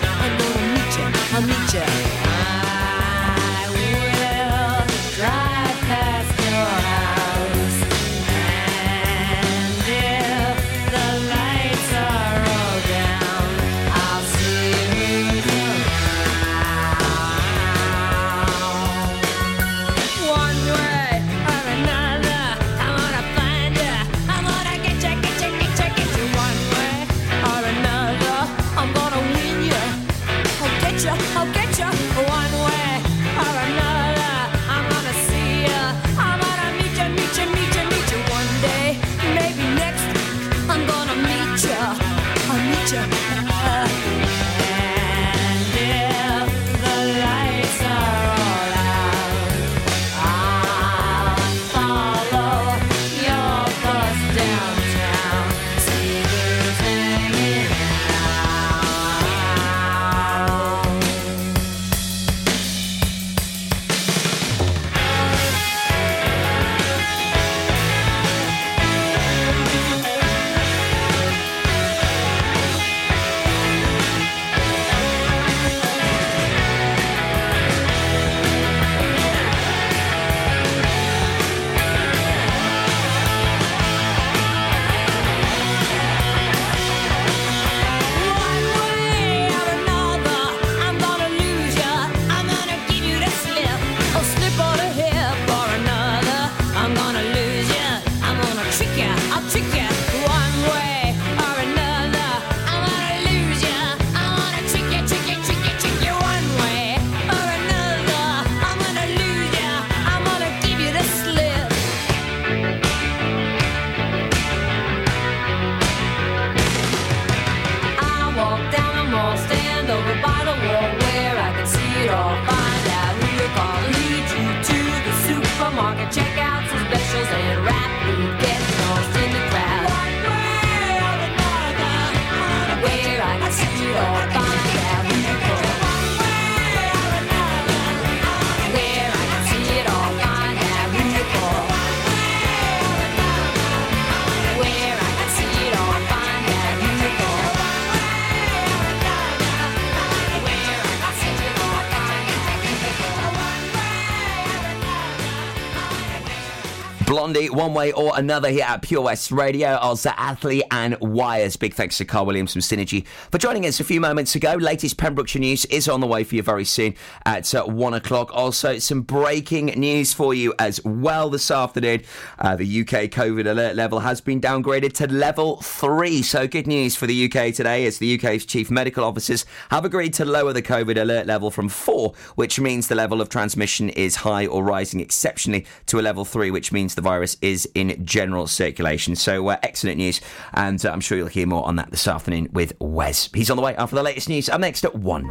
One 157.53 157.73
way 157.73 157.91
or 157.91 158.17
another 158.17 158.49
here 158.49 158.65
at 158.67 158.81
Pure 158.81 159.03
West 159.03 159.31
Radio. 159.31 159.75
Also, 159.75 160.09
Athlete 160.17 160.63
and 160.71 160.97
Wires. 160.99 161.55
Big 161.55 161.73
thanks 161.73 161.97
to 161.99 162.05
Carl 162.05 162.25
Williams 162.25 162.53
from 162.53 162.61
Synergy 162.61 163.05
for 163.31 163.37
joining 163.37 163.65
us 163.65 163.79
a 163.79 163.83
few 163.83 164.01
moments 164.01 164.35
ago. 164.35 164.53
Latest 164.55 164.97
Pembrokeshire 164.97 165.39
news 165.39 165.65
is 165.65 165.87
on 165.87 165.99
the 165.99 166.07
way 166.07 166.23
for 166.23 166.35
you 166.35 166.41
very 166.41 166.65
soon 166.65 166.95
at 167.25 167.53
uh, 167.53 167.63
one 167.65 167.93
o'clock. 167.93 168.31
Also, 168.33 168.79
some 168.79 169.01
breaking 169.01 169.67
news 169.67 170.13
for 170.13 170.33
you 170.33 170.53
as 170.57 170.83
well 170.83 171.29
this 171.29 171.51
afternoon. 171.51 172.01
Uh, 172.39 172.55
the 172.55 172.81
UK 172.81 173.11
COVID 173.11 173.45
alert 173.49 173.75
level 173.75 173.99
has 173.99 174.19
been 174.19 174.41
downgraded 174.41 174.93
to 174.93 175.07
level 175.07 175.57
three. 175.61 176.21
So, 176.23 176.47
good 176.47 176.67
news 176.67 176.95
for 176.95 177.05
the 177.05 177.25
UK 177.25 177.53
today 177.53 177.85
as 177.85 177.99
the 177.99 178.15
UK's 178.15 178.45
chief 178.45 178.71
medical 178.71 179.03
officers 179.03 179.45
have 179.69 179.85
agreed 179.85 180.13
to 180.15 180.25
lower 180.25 180.53
the 180.53 180.61
COVID 180.61 180.99
alert 180.99 181.27
level 181.27 181.51
from 181.51 181.69
four, 181.69 182.13
which 182.35 182.59
means 182.59 182.87
the 182.87 182.95
level 182.95 183.21
of 183.21 183.29
transmission 183.29 183.89
is 183.89 184.17
high 184.17 184.47
or 184.47 184.63
rising 184.63 184.99
exceptionally 184.99 185.65
to 185.85 185.99
a 185.99 186.01
level 186.01 186.25
three, 186.25 186.49
which 186.49 186.71
means 186.71 186.95
the 186.95 187.01
virus 187.01 187.37
is 187.43 187.69
in 187.75 188.03
general 188.05 188.47
circulation. 188.47 189.15
So, 189.15 189.49
uh, 189.49 189.57
excellent 189.61 189.97
news, 189.97 190.21
and 190.53 190.83
uh, 190.83 190.91
I'm 190.91 191.01
sure 191.01 191.17
you'll 191.17 191.27
hear 191.27 191.45
more 191.45 191.65
on 191.67 191.75
that 191.75 191.91
this 191.91 192.07
afternoon 192.07 192.49
with 192.53 192.73
Wes. 192.79 193.29
He's 193.33 193.51
on 193.51 193.57
the 193.57 193.63
way 193.63 193.75
after 193.75 193.95
the 193.95 194.03
latest 194.03 194.29
news. 194.29 194.49
I'm 194.49 194.61
next 194.61 194.85
at 194.85 194.95
one. 194.95 195.25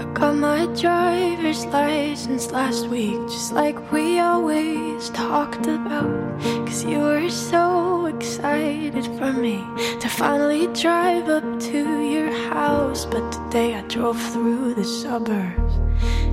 I 0.00 0.04
got 0.12 0.36
my 0.36 0.66
driver's 0.80 1.64
license 1.66 2.52
last 2.52 2.86
week, 2.88 3.18
just 3.28 3.52
like 3.52 3.90
we 3.90 4.20
always 4.20 5.10
talked 5.10 5.66
about. 5.66 6.38
Cause 6.66 6.84
you 6.84 6.98
were 6.98 7.30
so 7.30 8.06
excited 8.06 9.06
for 9.18 9.32
me 9.32 9.64
to 10.00 10.08
finally 10.08 10.66
drive 10.68 11.28
up 11.28 11.60
to 11.60 12.00
your 12.00 12.30
house. 12.52 13.06
But 13.06 13.32
today 13.32 13.74
I 13.74 13.80
drove 13.82 14.20
through 14.32 14.74
the 14.74 14.84
suburbs 14.84 15.74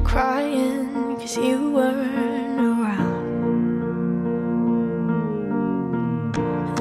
crying 0.04 1.16
cause 1.18 1.36
you 1.36 1.72
weren't 1.72 2.55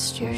Past 0.00 0.18
your 0.18 0.34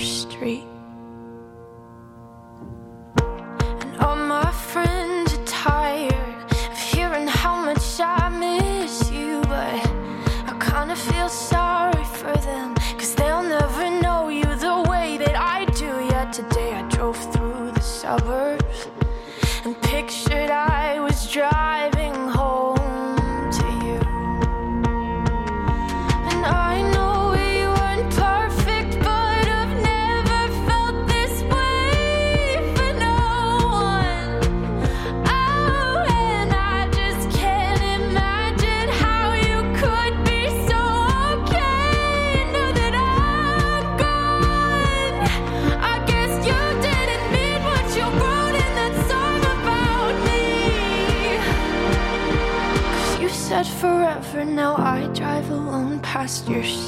past 56.53 56.82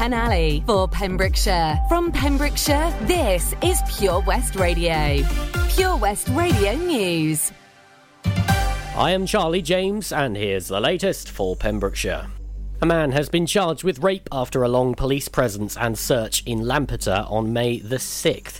To 0.00 0.06
Penalley 0.06 0.64
for 0.64 0.88
Pembrokeshire. 0.88 1.78
From 1.90 2.10
Pembrokeshire, 2.10 2.90
this 3.02 3.54
is 3.62 3.82
Pure 3.98 4.22
West 4.26 4.56
Radio. 4.56 5.22
Pure 5.68 5.96
West 5.98 6.26
Radio 6.30 6.74
News. 6.74 7.52
I 8.24 9.10
am 9.10 9.26
Charlie 9.26 9.60
James, 9.60 10.10
and 10.10 10.38
here's 10.38 10.68
the 10.68 10.80
latest 10.80 11.28
for 11.28 11.54
Pembrokeshire. 11.54 12.28
A 12.80 12.86
man 12.86 13.12
has 13.12 13.28
been 13.28 13.44
charged 13.44 13.84
with 13.84 14.02
rape 14.02 14.26
after 14.32 14.62
a 14.62 14.68
long 14.68 14.94
police 14.94 15.28
presence 15.28 15.76
and 15.76 15.98
search 15.98 16.44
in 16.46 16.66
Lampeter 16.66 17.26
on 17.28 17.52
May 17.52 17.80
the 17.80 17.96
6th. 17.96 18.56